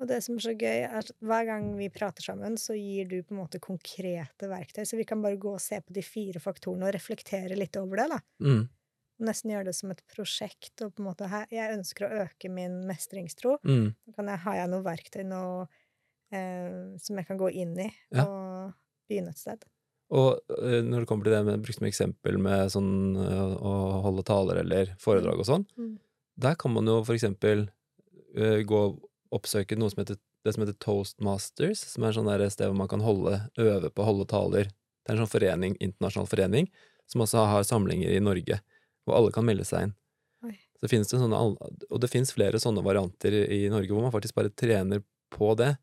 Og 0.00 0.08
det 0.08 0.22
som 0.24 0.38
er 0.38 0.44
så 0.46 0.54
gøy, 0.56 0.78
er 0.86 0.94
at 1.02 1.10
hver 1.20 1.44
gang 1.44 1.66
vi 1.76 1.90
prater 1.92 2.24
sammen, 2.24 2.56
så 2.56 2.72
gir 2.72 3.04
du 3.10 3.18
på 3.20 3.34
en 3.34 3.42
måte 3.42 3.60
konkrete 3.60 4.48
verktøy. 4.48 4.86
Så 4.88 4.96
vi 4.96 5.04
kan 5.04 5.20
bare 5.20 5.36
gå 5.40 5.52
og 5.52 5.60
se 5.60 5.76
på 5.84 5.92
de 5.92 6.04
fire 6.04 6.40
faktorene 6.40 6.88
og 6.88 6.94
reflektere 6.96 7.58
litt 7.58 7.76
over 7.76 8.00
det, 8.00 8.06
da. 8.14 8.20
Mm, 8.40 8.62
nesten 9.28 9.52
gjøre 9.52 9.68
det 9.68 9.76
som 9.76 9.92
et 9.92 10.00
prosjekt. 10.08 10.72
Og 10.86 10.94
på 10.96 11.04
en 11.04 11.10
måte 11.10 11.28
her, 11.28 11.44
jeg 11.52 11.76
ønsker 11.76 12.06
å 12.08 12.22
øke 12.24 12.48
min 12.48 12.80
mestringstro. 12.88 13.58
mm, 13.60 13.90
kan 14.16 14.32
jeg, 14.32 14.42
har 14.46 14.56
jeg 14.62 14.72
noe 14.72 14.86
verktøy 14.88 15.22
nå 15.28 15.42
eh, 16.32 16.96
som 17.04 17.20
jeg 17.20 17.28
kan 17.28 17.40
gå 17.44 17.52
inn 17.60 17.76
i 17.84 17.90
Ja. 18.16 18.24
og 18.24 18.49
begynne 19.10 19.34
et 19.34 19.40
sted. 19.42 19.66
Og 20.10 20.40
eh, 20.58 20.80
når 20.82 21.04
det 21.04 21.10
kommer 21.10 21.26
til 21.26 21.36
det 21.36 21.42
med 21.46 21.62
brukte 21.62 21.84
med 21.84 21.92
eksempel 21.92 22.38
med 22.42 22.72
sånn 22.74 22.90
eh, 23.22 23.52
å 23.62 23.74
holde 24.06 24.24
taler 24.26 24.62
eller 24.64 24.94
foredrag 25.02 25.42
og 25.42 25.46
sånn, 25.46 25.66
Mm. 25.78 25.98
der 26.40 26.56
kan 26.58 26.74
man 26.74 26.88
jo 26.90 26.98
for 27.04 27.14
eksempel 27.14 27.68
uh, 28.38 28.60
gå 28.66 28.80
og 28.80 29.00
oppsøke 29.34 29.76
noe 29.78 29.90
som 29.92 30.02
heter, 30.02 30.18
det 30.44 30.54
som 30.54 30.64
heter 30.64 30.78
Toastmasters, 30.82 31.82
som 31.92 32.06
er 32.06 32.14
sånn 32.16 32.30
et 32.32 32.52
sted 32.54 32.70
hvor 32.70 32.78
man 32.78 32.90
kan 32.90 33.02
holde, 33.04 33.36
øve 33.60 33.90
på 33.90 34.02
å 34.02 34.08
holde 34.08 34.26
taler. 34.30 34.70
Det 35.04 35.12
er 35.12 35.18
en 35.18 35.24
sånn 35.26 35.34
forening, 35.34 35.76
internasjonal 35.82 36.30
forening, 36.30 36.70
som 37.10 37.22
også 37.22 37.44
har 37.50 37.66
samlinger 37.66 38.10
i 38.14 38.22
Norge, 38.22 38.60
hvor 39.04 39.18
alle 39.18 39.34
kan 39.34 39.46
melde 39.46 39.66
seg 39.68 39.88
inn. 39.88 39.94
Oi. 40.46 40.56
Så 40.80 40.90
finnes 40.90 41.10
det 41.12 41.20
sånne, 41.20 41.38
og 41.90 42.00
det 42.00 42.10
finnes 42.10 42.32
flere 42.32 42.60
sånne 42.62 42.82
varianter 42.86 43.34
i 43.44 43.66
Norge 43.72 43.92
hvor 43.92 44.06
man 44.06 44.14
faktisk 44.14 44.38
bare 44.38 44.52
trener 44.54 45.02
på 45.34 45.52
det. 45.60 45.74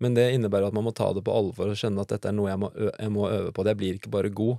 Men 0.00 0.14
det 0.16 0.30
innebærer 0.34 0.66
at 0.70 0.76
man 0.76 0.84
må 0.86 0.94
ta 0.96 1.12
det 1.12 1.22
på 1.26 1.32
alvor 1.36 1.68
og 1.72 1.76
skjønne 1.76 2.00
at 2.00 2.08
dette 2.14 2.28
er 2.30 2.32
noe 2.32 2.48
jeg 2.48 2.58
må, 2.62 2.70
jeg 2.72 3.10
må 3.12 3.26
øve 3.28 3.52
på. 3.52 3.64
Det 3.68 3.76
blir 3.76 3.98
ikke 3.98 4.10
bare 4.10 4.30
god. 4.32 4.58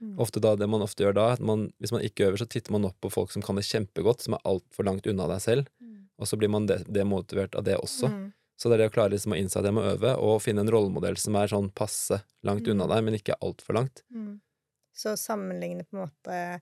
Mm. 0.00 0.16
Ofte 0.18 0.40
da, 0.40 0.56
Det 0.56 0.66
man 0.68 0.82
ofte 0.82 1.04
gjør 1.04 1.14
da, 1.14 1.26
at 1.36 1.40
man, 1.44 1.68
hvis 1.78 1.92
man 1.92 2.02
ikke 2.02 2.26
øver, 2.30 2.38
så 2.40 2.48
titter 2.48 2.72
man 2.72 2.86
opp 2.88 2.96
på 3.04 3.10
folk 3.12 3.30
som 3.30 3.42
kan 3.44 3.54
det 3.60 3.66
kjempegodt, 3.68 4.20
som 4.24 4.34
er 4.34 4.42
altfor 4.48 4.84
langt 4.88 5.06
unna 5.06 5.28
deg 5.28 5.40
selv, 5.44 5.68
Mm. 5.80 6.08
og 6.18 6.26
så 6.26 6.36
blir 6.40 6.48
man 6.50 6.66
demotivert 6.66 7.54
av 7.54 7.64
det 7.64 7.76
også. 7.76 8.08
Mm. 8.08 8.32
Så 8.58 8.68
det 8.68 8.74
er 8.74 8.78
det 8.82 8.90
å 8.90 8.94
klare 8.94 9.10
liksom 9.12 9.32
å 9.32 9.38
innse 9.38 9.56
at 9.60 9.64
jeg 9.64 9.72
må 9.76 9.84
øve, 9.84 10.16
og 10.18 10.40
finne 10.42 10.60
en 10.60 10.68
rollemodell 10.72 11.16
som 11.16 11.36
er 11.36 11.46
sånn 11.48 11.70
passe 11.72 12.22
langt 12.44 12.66
unna 12.68 12.84
Mm. 12.86 12.90
deg, 12.94 13.04
men 13.04 13.14
ikke 13.14 13.38
altfor 13.40 13.74
langt. 13.74 14.02
Mm. 14.12 14.40
Så 14.92 15.14
sammenligne 15.16 15.84
på 15.88 15.96
en 15.96 16.08
måte 16.08 16.60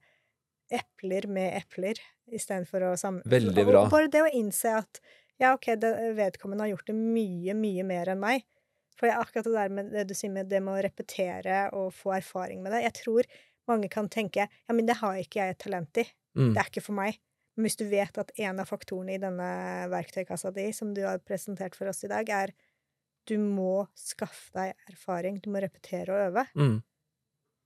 epler 0.70 1.26
med 1.28 1.54
epler, 1.62 1.94
istedenfor 2.30 2.82
å 2.90 2.96
sammenligne 2.98 3.54
Veldig 3.54 3.66
bra. 3.70 3.88
Bare 3.88 4.08
det 4.12 4.20
å 4.22 4.30
innse 4.34 4.74
at 4.78 5.00
ja, 5.38 5.52
ok, 5.54 5.72
det, 5.80 5.92
vedkommende 6.18 6.64
har 6.64 6.72
gjort 6.74 6.90
det 6.90 6.96
mye, 6.98 7.54
mye 7.54 7.84
mer 7.86 8.12
enn 8.14 8.22
meg. 8.22 8.46
For 8.98 9.06
jeg, 9.06 9.18
akkurat 9.22 9.46
det 9.46 9.54
der 9.54 9.74
med 9.74 9.92
det 9.94 10.08
du 10.10 10.14
sier 10.18 10.32
med 10.34 10.48
det 10.50 10.58
med 10.64 10.74
å 10.74 10.82
repetere 10.82 11.60
og 11.78 11.92
få 11.94 12.16
erfaring 12.16 12.64
med 12.64 12.74
det 12.74 12.80
Jeg 12.82 12.96
tror 12.98 13.28
mange 13.70 13.86
kan 13.92 14.08
tenke 14.10 14.48
ja, 14.48 14.74
men 14.74 14.88
det 14.88 14.96
har 14.98 15.20
ikke 15.20 15.38
jeg 15.38 15.54
et 15.54 15.60
talent 15.62 16.00
i. 16.02 16.06
Mm. 16.38 16.54
Det 16.54 16.62
er 16.62 16.70
ikke 16.72 16.82
for 16.88 16.98
meg. 16.98 17.20
Men 17.54 17.66
hvis 17.66 17.78
du 17.78 17.84
vet 17.90 18.18
at 18.22 18.32
en 18.38 18.62
av 18.62 18.70
faktorene 18.70 19.16
i 19.16 19.22
denne 19.22 19.50
verktøykassa 19.92 20.50
di, 20.54 20.68
som 20.74 20.92
du 20.94 21.02
har 21.06 21.22
presentert 21.26 21.74
for 21.78 21.90
oss 21.90 22.04
i 22.06 22.10
dag, 22.10 22.28
er 22.30 22.54
du 23.28 23.36
må 23.42 23.82
skaffe 23.98 24.54
deg 24.54 24.76
erfaring, 24.88 25.40
du 25.42 25.50
må 25.52 25.62
repetere 25.62 26.14
og 26.14 26.30
øve. 26.30 26.44
Mm. 26.54 26.76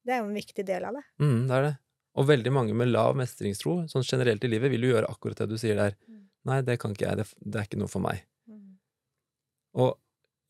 Det 0.03 0.15
er 0.15 0.23
jo 0.23 0.31
en 0.31 0.41
viktig 0.41 0.65
del 0.67 0.89
av 0.89 0.97
det. 0.97 1.05
Mm, 1.23 1.43
det 1.47 1.59
er 1.59 1.67
det. 1.69 1.75
Og 2.19 2.27
veldig 2.29 2.53
mange 2.53 2.75
med 2.77 2.91
lav 2.91 3.15
mestringstro, 3.17 3.83
sånn 3.89 4.05
generelt 4.05 4.43
i 4.45 4.51
livet, 4.51 4.73
vil 4.73 4.89
jo 4.89 4.95
gjøre 4.97 5.13
akkurat 5.13 5.45
det 5.45 5.53
du 5.53 5.61
sier 5.61 5.79
der. 5.79 5.95
Mm. 6.09 6.25
Nei, 6.48 6.61
det 6.66 6.78
kan 6.83 6.94
ikke 6.94 7.07
jeg, 7.07 7.20
det, 7.22 7.26
det 7.38 7.61
er 7.61 7.68
ikke 7.68 7.81
noe 7.81 7.90
for 7.92 8.02
meg. 8.02 8.24
Og 9.78 9.94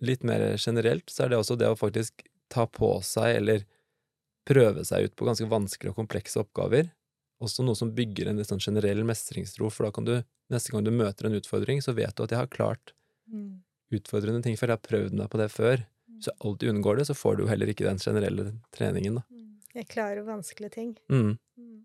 litt 0.02 0.24
mer 0.26 0.42
generelt 0.58 1.10
så 1.12 1.24
er 1.24 1.32
det 1.32 1.38
også 1.38 1.56
det 1.60 1.68
å 1.70 1.78
faktisk 1.78 2.24
ta 2.52 2.64
på 2.66 2.94
seg, 3.06 3.36
eller 3.38 3.62
prøve 4.48 4.82
seg 4.84 5.06
ut 5.06 5.14
på 5.16 5.28
ganske 5.28 5.46
vanskelige 5.48 5.92
og 5.94 6.00
komplekse 6.00 6.40
oppgaver, 6.42 6.90
også 7.42 7.64
noe 7.66 7.78
som 7.78 7.92
bygger 7.94 8.30
en 8.30 8.40
litt 8.40 8.50
sånn 8.50 8.62
generell 8.62 9.04
mestringstro, 9.06 9.70
for 9.70 9.86
da 9.86 9.92
kan 9.94 10.06
du, 10.06 10.16
neste 10.52 10.74
gang 10.74 10.84
du 10.86 10.90
møter 10.94 11.28
en 11.28 11.38
utfordring, 11.38 11.82
så 11.82 11.94
vet 11.96 12.14
du 12.16 12.24
at 12.24 12.34
jeg 12.34 12.42
har 12.44 12.50
klart 12.52 12.96
Mm. 13.32 13.62
utfordrende 13.94 14.42
ting 14.42 14.56
før, 14.58 14.72
jeg 14.72 14.76
har 14.76 14.88
prøvd 14.88 15.14
meg 15.16 15.28
på 15.30 15.38
det 15.40 15.46
før. 15.48 15.84
Så 16.20 16.32
du 16.34 16.44
alltid 16.48 16.68
unngår 16.72 16.98
det, 16.98 17.06
så 17.08 17.14
får 17.16 17.36
du 17.36 17.42
jo 17.44 17.48
heller 17.48 17.70
ikke 17.70 17.86
den 17.86 17.98
generelle 18.02 18.44
treningen, 18.74 19.14
da. 19.14 19.22
Mm. 19.30 19.54
Jeg 19.74 19.88
klarer 19.88 20.26
vanskelige 20.26 20.74
ting. 20.74 20.90
Mm. 21.08 21.38
Mm. 21.56 21.78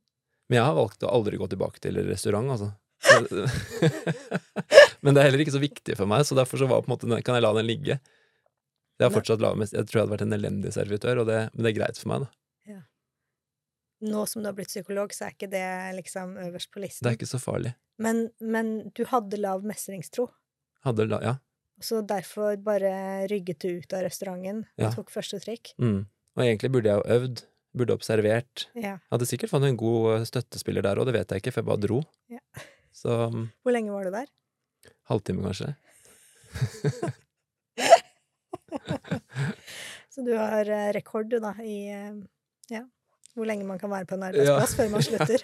Men 0.50 0.58
jeg 0.58 0.66
har 0.66 0.76
valgt 0.76 1.06
å 1.06 1.14
aldri 1.14 1.38
gå 1.40 1.48
tilbake 1.48 1.80
til 1.80 1.96
restaurant, 2.10 2.50
altså. 2.52 2.74
Men 5.04 5.14
det 5.16 5.22
er 5.22 5.28
heller 5.30 5.44
ikke 5.44 5.56
så 5.56 5.62
viktig 5.64 5.96
for 6.00 6.10
meg, 6.10 6.26
så 6.28 6.36
derfor 6.38 6.60
så 6.62 6.68
var 6.70 6.82
på 6.84 6.90
en 6.92 6.96
måte, 6.96 7.22
kan 7.26 7.38
jeg 7.38 7.46
la 7.46 7.54
den 7.58 7.68
ligge. 7.70 8.00
Jeg 8.98 9.06
har 9.06 9.14
fortsatt 9.14 9.42
lav 9.44 9.60
jeg 9.62 9.70
tror 9.86 10.00
jeg 10.00 10.04
hadde 10.04 10.14
vært 10.16 10.26
en 10.26 10.38
elendig 10.38 10.74
servitør, 10.74 11.22
det, 11.28 11.42
men 11.54 11.64
det 11.66 11.72
er 11.72 11.78
greit 11.78 12.00
for 12.02 12.12
meg, 12.14 12.26
da. 12.26 12.80
nå 14.08 14.24
som 14.30 14.44
du 14.44 14.50
har 14.50 14.54
blitt 14.58 14.70
psykolog, 14.70 15.14
så 15.14 15.26
er 15.28 15.34
ikke 15.34 15.50
det 15.50 15.66
liksom 15.98 16.36
øverst 16.48 16.70
på 16.74 16.82
listen. 16.84 17.06
Det 17.06 17.12
er 17.14 17.18
ikke 17.18 17.30
så 17.30 17.40
farlig. 17.42 17.72
Men, 18.02 18.28
men 18.40 18.92
du 18.98 19.04
hadde 19.10 19.40
lav 19.42 19.66
mestringstro, 19.66 20.28
Hadde 20.86 21.08
la 21.10 21.18
Ja. 21.26 21.32
så 21.82 22.04
derfor 22.06 22.56
bare 22.62 23.26
rygget 23.28 23.60
du 23.66 23.80
ut 23.82 23.94
av 23.98 24.04
restauranten 24.06 24.60
og 24.78 24.84
Ja. 24.86 24.92
tok 24.94 25.10
første 25.12 25.40
trikk. 25.42 25.74
Mm. 25.82 26.06
Og 26.38 26.44
egentlig 26.46 26.72
burde 26.72 26.90
jeg 26.94 27.02
jo 27.02 27.16
øvd. 27.18 27.46
Burde 27.78 27.94
observert. 27.94 28.68
Ja. 28.76 28.96
Jeg 28.98 29.12
hadde 29.12 29.26
sikkert 29.30 29.50
fått 29.52 29.66
en 29.68 29.78
god 29.78 30.24
støttespiller 30.26 30.82
der 30.86 30.98
òg, 30.98 31.06
det 31.10 31.14
vet 31.18 31.30
jeg 31.34 31.42
ikke, 31.42 31.52
for 31.54 31.62
jeg 31.62 31.68
bare 31.68 31.82
dro. 31.84 32.00
Ja. 32.32 32.40
Så 32.98 33.14
mm, 33.30 33.48
Hvor 33.62 33.76
lenge 33.76 33.94
var 33.94 34.08
du 34.08 34.12
der? 34.16 34.28
halvtime, 35.08 35.44
kanskje. 35.44 35.76
Så 40.10 40.22
du 40.26 40.34
har 40.38 40.70
eh, 40.70 40.94
rekord, 40.94 41.30
du, 41.30 41.40
da, 41.40 41.54
i 41.64 41.90
eh, 41.94 42.14
ja, 42.74 42.84
hvor 43.36 43.46
lenge 43.48 43.68
man 43.68 43.80
kan 43.80 43.92
være 43.92 44.06
på 44.10 44.16
en 44.18 44.24
arbeidsplass 44.30 44.76
før 44.76 44.90
man 44.96 45.04
slutter. 45.06 45.40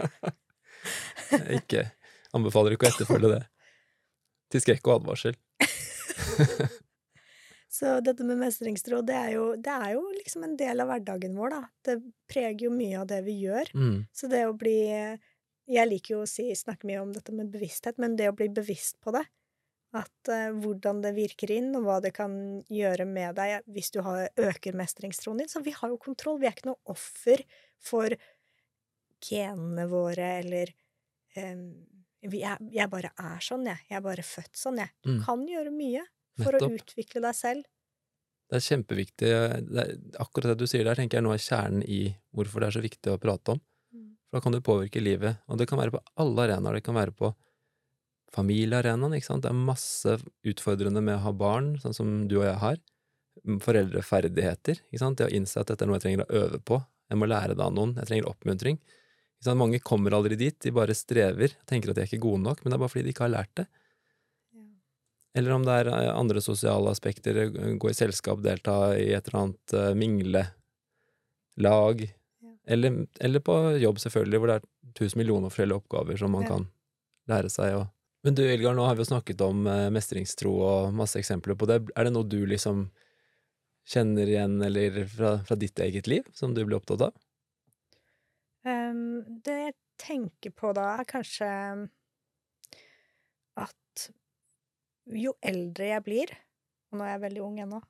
Ikke 1.59 1.81
anbefaler 2.33 2.73
ikke 2.73 2.87
å 2.87 2.91
etterfølge 2.91 3.29
det. 3.35 3.43
Til 4.51 4.61
skrekk 4.63 4.87
og 4.89 4.95
advarsel. 4.99 5.35
Så 7.73 7.99
dette 8.05 8.25
med 8.25 8.37
mestringstro, 8.41 9.01
det 9.05 9.15
er, 9.17 9.29
jo, 9.35 9.45
det 9.57 9.73
er 9.73 9.93
jo 9.95 10.01
liksom 10.13 10.43
en 10.45 10.57
del 10.57 10.81
av 10.83 10.87
hverdagen 10.91 11.33
vår, 11.37 11.49
da. 11.55 11.61
Det 11.85 11.95
preger 12.29 12.67
jo 12.67 12.71
mye 12.73 12.99
av 13.01 13.07
det 13.09 13.21
vi 13.25 13.33
gjør. 13.45 13.71
Mm. 13.73 13.97
Så 14.13 14.29
det 14.29 14.43
å 14.45 14.53
bli 14.57 14.77
Jeg 15.69 15.87
liker 15.87 16.15
jo 16.17 16.23
å 16.25 16.29
si, 16.29 16.49
snakke 16.55 16.87
mye 16.89 17.01
om 17.03 17.13
dette 17.15 17.31
med 17.35 17.51
bevissthet, 17.53 17.97
men 18.01 18.17
det 18.19 18.27
å 18.29 18.35
bli 18.35 18.49
bevisst 18.51 18.97
på 19.03 19.13
det, 19.15 19.23
at 19.95 20.29
uh, 20.33 20.49
hvordan 20.59 21.01
det 21.03 21.13
virker 21.15 21.51
inn, 21.53 21.71
og 21.77 21.85
hva 21.87 21.99
det 22.03 22.13
kan 22.17 22.33
gjøre 22.73 23.05
med 23.07 23.35
deg 23.37 23.63
hvis 23.71 23.91
du 23.95 24.01
har, 24.05 24.27
øker 24.41 24.75
mestringstroen 24.75 25.43
din. 25.43 25.51
Så 25.51 25.61
vi 25.63 25.71
har 25.77 25.93
jo 25.93 25.99
kontroll. 26.01 26.39
Vi 26.41 26.49
er 26.49 26.55
ikke 26.57 26.71
noe 26.71 26.81
offer 26.95 27.45
for 27.83 28.15
genene 29.23 29.85
våre, 29.91 30.27
eller 30.41 30.73
um, 31.37 31.67
vi 32.23 32.39
er, 32.47 32.59
Jeg 32.71 32.87
bare 32.91 33.11
er 33.19 33.43
sånn, 33.43 33.65
jeg. 33.67 33.83
Jeg 33.89 33.97
er 33.99 34.03
bare 34.05 34.23
født 34.23 34.55
sånn, 34.55 34.79
jeg. 34.79 34.93
Du 35.03 35.11
Mm. 35.11 35.19
kan 35.25 35.45
gjøre 35.47 35.71
mye 35.75 36.03
for 36.39 36.55
å 36.55 36.63
utvikle 36.63 37.21
deg 37.21 37.35
selv. 37.35 37.65
Det 38.49 38.57
er 38.59 38.63
kjempeviktig. 38.67 39.29
Det 39.71 39.83
er, 39.83 39.91
akkurat 40.21 40.53
det 40.53 40.59
du 40.61 40.67
sier 40.69 40.85
der, 40.87 40.95
tenker 40.99 41.17
jeg 41.19 41.25
nå 41.25 41.33
er 41.33 41.41
kjernen 41.41 41.83
i 41.83 42.15
hvorfor 42.35 42.61
det 42.63 42.67
er 42.69 42.75
så 42.77 42.83
viktig 42.83 43.11
å 43.13 43.19
prate 43.21 43.55
om. 43.55 43.61
For 44.33 44.39
da 44.39 44.47
kan 44.47 44.55
du 44.55 44.63
påvirke 44.65 44.97
livet. 44.97 45.43
Og 45.45 45.59
det 45.61 45.67
kan 45.69 45.77
være 45.77 45.93
på 45.93 45.99
alle 46.17 46.47
arenaer. 46.47 46.79
Det 46.79 46.87
kan 46.87 46.95
være 46.97 47.13
på 47.13 47.29
familiearenaen, 48.33 49.13
ikke 49.13 49.27
sant. 49.27 49.43
Det 49.45 49.51
er 49.51 49.59
masse 49.67 50.15
utfordrende 50.49 51.03
med 51.05 51.19
å 51.19 51.25
ha 51.27 51.33
barn, 51.37 51.75
sånn 51.83 51.93
som 51.93 52.07
du 52.25 52.39
og 52.39 52.47
jeg 52.47 52.57
har. 52.63 52.79
Foreldreferdigheter, 53.61 54.81
ikke 54.89 55.01
sant. 55.03 55.19
Det 55.21 55.27
å 55.27 55.35
innse 55.37 55.61
at 55.61 55.69
dette 55.69 55.85
er 55.85 55.91
noe 55.91 55.99
jeg 55.99 56.05
trenger 56.07 56.23
å 56.25 56.41
øve 56.47 56.59
på. 56.65 56.79
Jeg 57.13 57.19
må 57.21 57.27
lære 57.29 57.53
det 57.53 57.61
av 57.61 57.75
noen. 57.77 57.93
Jeg 58.01 58.09
trenger 58.09 58.31
oppmuntring. 58.31 58.81
Ikke 58.81 59.47
sant? 59.51 59.61
Mange 59.61 59.81
kommer 59.85 60.17
aldri 60.17 60.39
dit. 60.41 60.57
De 60.65 60.73
bare 60.73 60.97
strever. 60.97 61.53
Tenker 61.69 61.93
at 61.93 62.01
de 62.01 62.07
er 62.07 62.09
ikke 62.09 62.23
gode 62.25 62.41
nok, 62.47 62.63
men 62.63 62.73
det 62.73 62.79
er 62.79 62.83
bare 62.87 62.95
fordi 62.95 63.05
de 63.05 63.13
ikke 63.13 63.27
har 63.27 63.35
lært 63.35 63.53
det. 63.61 63.67
Eller 65.37 65.53
om 65.53 65.69
det 65.69 65.77
er 65.77 65.91
eh, 65.93 66.09
andre 66.09 66.41
sosiale 66.41 66.89
aspekter, 66.89 67.37
eh, 67.43 67.77
gå 67.77 67.93
i 67.93 67.95
selskap, 68.01 68.41
delta 68.41 68.95
i 68.97 69.11
et 69.13 69.29
eller 69.29 69.43
annet 69.43 69.77
minglelag, 70.01 70.01
mingle, 70.01 70.45
lag, 71.69 72.05
Ja. 72.07 72.22
Eller, 72.67 73.07
eller 73.19 73.39
på 73.43 73.55
jobb 73.81 73.99
selvfølgelig, 73.99 74.39
hvor 74.39 74.51
det 74.51 74.55
er 74.59 74.93
tusen 74.95 75.19
millioner 75.19 75.51
forskjellige 75.51 75.81
oppgaver 75.81 76.17
som 76.19 76.31
man 76.31 76.43
Ja. 76.47 76.49
kan 76.55 76.67
lære 77.27 77.49
seg 77.51 77.75
Og... 77.79 77.87
Men 78.23 78.35
du, 78.35 78.43
Ilgar, 78.47 78.73
nå 78.73 78.85
har 78.87 78.95
vi 78.95 79.03
jo 79.03 79.09
snakket 79.11 79.41
om 79.43 79.65
eh, 79.67 79.89
mestringstro 79.91 80.53
og 80.63 80.93
masse 80.95 81.19
eksempler 81.19 81.57
på 81.59 81.67
det. 81.67 81.81
Er 81.91 82.07
det 82.07 82.13
noe 82.15 82.23
du 82.23 82.45
liksom 82.47 82.85
kjenner 83.83 84.29
igjen, 84.31 84.61
eller 84.63 85.01
fra, 85.11 85.33
fra 85.43 85.57
ditt 85.59 85.79
eget 85.83 86.07
liv, 86.07 86.23
som 86.31 86.53
du 86.55 86.61
blir 86.63 86.77
opptatt 86.77 87.01
av? 87.09 87.17
Um, 88.63 89.19
det 89.43 89.57
jeg 89.59 89.73
tenker 89.99 90.53
på 90.55 90.71
da, 90.71 90.93
er 91.01 91.09
kanskje 91.09 91.49
at 93.59 94.05
jo 95.19 95.33
eldre 95.43 95.89
jeg 95.89 96.03
blir 96.05 96.31
Og 96.93 96.99
nå 97.01 97.03
er 97.03 97.17
jeg 97.17 97.23
veldig 97.25 97.41
ung 97.43 97.59
ennå. 97.59 97.81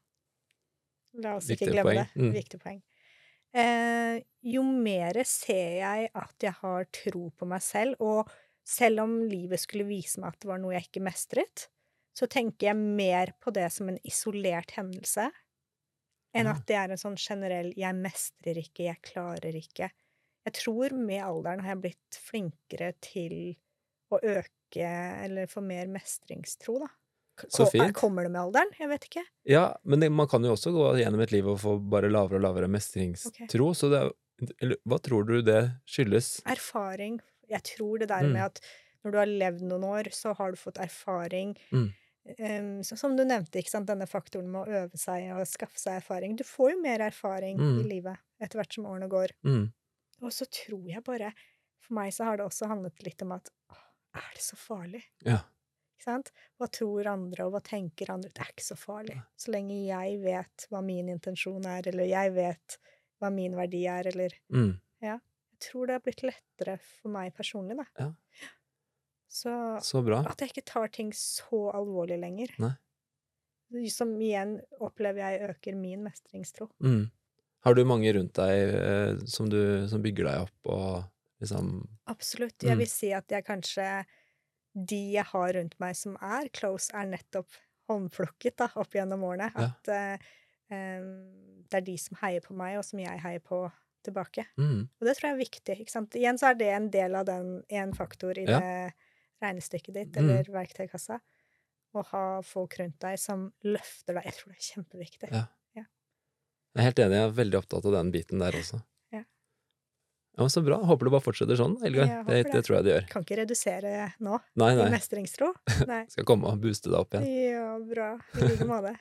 La 1.21 1.35
oss 1.37 1.49
ikke 1.53 1.69
glemme 1.69 1.91
poeng. 1.91 1.99
det. 2.01 2.21
Mm. 2.23 2.31
Viktig 2.33 2.59
poeng. 2.63 2.81
Eh, 3.53 4.21
jo 4.49 4.63
mer 4.65 5.19
ser 5.29 5.75
jeg 5.77 6.07
at 6.17 6.41
jeg 6.45 6.55
har 6.63 6.87
tro 6.95 7.27
på 7.37 7.45
meg 7.49 7.61
selv, 7.61 7.99
og 8.01 8.31
selv 8.65 9.03
om 9.05 9.13
livet 9.29 9.61
skulle 9.61 9.85
vise 9.87 10.21
meg 10.23 10.33
at 10.33 10.41
det 10.41 10.49
var 10.49 10.61
noe 10.63 10.73
jeg 10.75 10.87
ikke 10.87 11.03
mestret, 11.05 11.67
så 12.17 12.27
tenker 12.29 12.71
jeg 12.71 12.79
mer 12.79 13.33
på 13.41 13.53
det 13.53 13.67
som 13.73 13.89
en 13.91 13.99
isolert 14.07 14.73
hendelse, 14.77 15.29
enn 16.37 16.47
Ja. 16.47 16.51
at 16.51 16.63
det 16.69 16.75
er 16.77 16.93
en 16.93 16.99
sånn 17.01 17.17
generell 17.19 17.71
'jeg 17.77 17.95
mestrer 17.97 18.57
ikke, 18.61 18.85
jeg 18.89 19.01
klarer 19.05 19.53
ikke'. 19.59 19.89
Jeg 20.45 20.53
tror 20.53 20.93
med 20.97 21.21
alderen 21.23 21.61
har 21.61 21.75
jeg 21.75 21.81
blitt 21.81 22.19
flinkere 22.19 22.93
til 23.01 23.55
å 24.11 24.19
øke 24.21 24.87
eller 25.25 25.47
få 25.47 25.61
mer 25.61 25.87
mestringstro, 25.87 26.79
da. 26.79 26.89
Så 27.49 27.65
fint. 27.71 27.93
Kommer 27.97 28.23
det 28.23 28.31
med 28.31 28.41
alderen? 28.41 28.71
Jeg 28.79 28.89
vet 28.89 29.05
ikke. 29.09 29.23
Ja, 29.49 29.73
men 29.83 29.99
det, 30.03 30.11
man 30.11 30.27
kan 30.29 30.43
jo 30.45 30.51
også 30.53 30.71
gå 30.75 30.83
gjennom 31.01 31.21
et 31.25 31.31
liv 31.33 31.47
og 31.49 31.59
få 31.59 31.77
bare 31.89 32.09
lavere 32.13 32.37
og 32.37 32.43
lavere 32.45 32.67
mestringstro, 32.69 33.71
så 33.73 33.89
det 33.89 34.01
er 34.03 34.11
eller, 34.61 34.77
Hva 34.89 34.97
tror 35.01 35.25
du 35.25 35.41
det 35.45 35.59
skyldes? 35.87 36.41
Erfaring. 36.49 37.19
Jeg 37.49 37.61
tror 37.63 37.99
det 37.99 38.07
der 38.09 38.23
Mm. 38.23 38.31
med 38.33 38.41
at 38.45 38.59
når 39.03 39.11
du 39.11 39.17
har 39.17 39.25
levd 39.29 39.61
noen 39.61 39.83
år, 39.83 40.09
så 40.11 40.33
har 40.35 40.51
du 40.51 40.57
fått 40.57 40.77
erfaring. 40.79 41.55
Mm. 41.71 41.91
Um, 42.39 42.83
så, 42.83 42.97
som 42.97 43.15
du 43.17 43.23
nevnte, 43.25 43.59
ikke 43.59 43.69
sant, 43.69 43.85
denne 43.87 44.07
faktoren 44.07 44.47
med 44.49 44.63
å 44.67 44.83
øve 44.83 44.97
seg 44.97 45.29
og 45.35 45.45
skaffe 45.47 45.77
seg 45.77 45.97
erfaring. 46.01 46.35
Du 46.39 46.43
får 46.47 46.71
jo 46.71 46.81
mer 46.81 46.99
erfaring 46.99 47.59
i 47.59 47.63
Mm. 47.83 47.89
livet 47.89 48.17
etter 48.41 48.59
hvert 48.61 48.73
som 48.73 48.85
årene 48.85 49.09
går. 49.09 49.29
Mm. 49.43 49.73
Og 50.21 50.31
så 50.31 50.45
tror 50.49 50.85
jeg 50.87 51.03
bare 51.03 51.33
For 51.83 51.93
meg 51.95 52.13
så 52.13 52.23
har 52.23 52.37
det 52.37 52.45
også 52.45 52.67
handlet 52.69 53.03
litt 53.03 53.21
om 53.21 53.33
at 53.33 53.49
er 54.15 54.29
det 54.33 54.41
så 54.41 54.55
farlig? 54.55 55.03
Ja. 55.25 55.39
Ikke 55.93 56.03
sant? 56.07 56.31
Hva 56.59 56.67
tror 56.73 57.07
andre, 57.07 57.45
og 57.45 57.53
hva 57.53 57.61
tenker 57.63 58.09
andre? 58.11 58.29
Det 58.33 58.41
er 58.43 58.51
ikke 58.53 58.65
så 58.65 58.75
farlig. 58.79 59.19
Så 59.39 59.51
lenge 59.53 59.77
jeg 59.85 60.17
vet 60.23 60.67
hva 60.71 60.81
min 60.83 61.09
intensjon 61.13 61.65
er, 61.69 61.87
eller 61.87 62.09
jeg 62.09 62.33
vet 62.35 62.77
hva 63.21 63.29
min 63.31 63.55
verdi 63.55 63.85
er, 63.87 64.07
eller 64.11 64.33
Mm. 64.51 64.79
Jeg 65.01 65.19
tror 65.59 65.87
det 65.87 65.93
har 65.93 66.01
blitt 66.03 66.23
lettere 66.23 66.77
for 66.79 67.09
meg 67.09 67.33
personlig, 67.35 67.77
da. 67.77 67.85
Ja. 67.99 68.11
Så 69.29 69.51
Så 69.81 70.01
at 70.27 70.39
jeg 70.41 70.49
ikke 70.51 70.65
tar 70.65 70.87
ting 70.93 71.11
så 71.13 71.71
alvorlig 71.73 72.19
lenger. 72.19 72.51
Nei. 72.59 72.73
Som 73.89 74.13
igjen 74.21 74.59
opplever 74.79 75.23
jeg 75.23 75.49
øker 75.49 75.75
min 75.75 76.03
mestringstro. 76.03 76.67
Mm. 76.83 77.09
Har 77.63 77.73
du 77.73 77.83
mange 77.85 78.11
rundt 78.13 78.33
deg 78.37 78.73
eh, 78.75 79.15
som, 79.25 79.47
du, 79.49 79.87
som 79.89 80.03
bygger 80.03 80.27
deg 80.27 80.41
opp 80.43 80.69
og 80.69 81.03
liksom 81.41 81.87
Absolutt. 82.11 82.59
Jeg 82.61 82.75
Mm. 82.75 82.79
vil 82.83 82.87
si 82.91 83.11
at 83.13 83.27
jeg 83.31 83.45
kanskje 83.45 84.05
De 84.73 84.99
jeg 85.13 85.25
har 85.29 85.53
rundt 85.53 85.75
meg 85.79 85.95
som 85.95 86.15
er 86.21 86.49
close, 86.55 86.89
er 86.93 87.05
nettopp 87.11 87.49
håndplukket 87.91 88.57
da, 88.57 88.69
opp 88.81 88.95
gjennom 88.95 89.23
årene. 89.27 89.51
Ja. 89.53 89.69
At 89.69 89.89
uh, 89.93 90.33
det 91.69 91.77
er 91.79 91.85
de 91.85 91.97
som 92.01 92.17
heier 92.23 92.41
på 92.41 92.55
meg, 92.57 92.77
og 92.79 92.85
som 92.87 92.99
jeg 92.99 93.19
heier 93.21 93.43
på 93.43 93.65
tilbake. 94.03 94.45
mm. 94.59 94.79
Og 94.99 95.05
det 95.07 95.13
tror 95.15 95.29
jeg 95.29 95.35
er 95.35 95.43
viktig. 95.43 95.75
ikke 95.83 95.91
sant? 95.93 96.15
Igjen 96.19 96.37
så 96.39 96.49
er 96.51 96.55
det 96.59 96.69
en 96.73 96.89
del 96.91 97.15
av 97.15 97.25
den 97.29 97.63
en 97.69 97.93
faktor 97.95 98.37
i 98.37 98.43
Ja. 98.47 98.59
det 98.59 98.93
regnestykket 99.43 99.93
ditt, 99.93 100.11
Mm. 100.15 100.29
eller 100.29 100.43
verktøykassa. 100.51 101.19
Å 101.93 102.03
ha 102.09 102.41
folk 102.41 102.79
rundt 102.79 102.97
deg 102.99 103.19
som 103.19 103.51
løfter 103.63 104.15
deg. 104.15 104.23
Jeg 104.25 104.33
tror 104.33 104.49
det 104.51 104.57
er 104.57 104.71
kjempeviktig. 104.73 105.31
Ja. 105.31 105.45
Jeg 106.73 106.81
er 106.81 106.87
helt 106.87 106.99
enig, 107.03 107.17
jeg 107.19 107.29
er 107.29 107.37
veldig 107.37 107.57
opptatt 107.59 107.85
av 107.85 107.91
den 107.93 108.11
biten 108.11 108.39
der 108.39 108.51
også. 108.57 108.79
Ja. 110.37 110.47
Så 110.49 110.63
bra. 110.65 110.79
Håper 110.81 111.05
du 111.05 111.11
bare 111.13 111.21
fortsetter 111.21 111.57
sånn, 111.59 111.75
håper 111.77 111.93
Det, 111.93 112.07
det. 112.27 112.51
det 112.51 112.61
tror 112.65 112.77
jeg 112.79 112.85
det 112.87 112.93
gjør. 112.95 113.03
Kan 113.11 113.25
ikke 113.27 113.37
redusere 113.43 113.91
nå 114.25 114.39
Nei, 114.57 114.71
i 114.73 114.79
nei. 114.81 114.87
mestringstro. 114.95 115.51
Nei. 115.91 116.03
Skal 116.09 116.25
komme 116.25 116.49
og 116.49 116.57
booste 116.63 116.89
deg 116.89 116.97
opp 117.03 117.13
igjen. 117.13 117.27
Ja, 117.53 117.67
bra. 117.89 118.09
I 118.39 118.49
like 118.49 118.65
måte. 118.69 118.95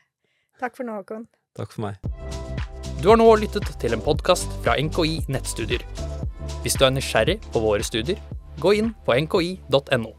Takk 0.60 0.76
for 0.76 0.84
nå, 0.88 0.98
Håkon. 1.00 1.24
Takk 1.56 1.72
for 1.72 1.86
meg. 1.88 1.96
Du 3.02 3.08
har 3.10 3.18
nå 3.18 3.26
lyttet 3.40 3.66
til 3.82 3.96
en 3.96 4.04
podkast 4.04 4.52
fra 4.62 4.76
NKI 4.78 5.22
Nettstudier. 5.32 5.82
Hvis 6.62 6.76
du 6.78 6.84
er 6.86 6.92
nysgjerrig 6.94 7.40
på 7.52 7.62
våre 7.64 7.82
studier, 7.86 8.20
gå 8.62 8.76
inn 8.78 8.92
på 9.06 9.16
nki.no. 9.24 10.12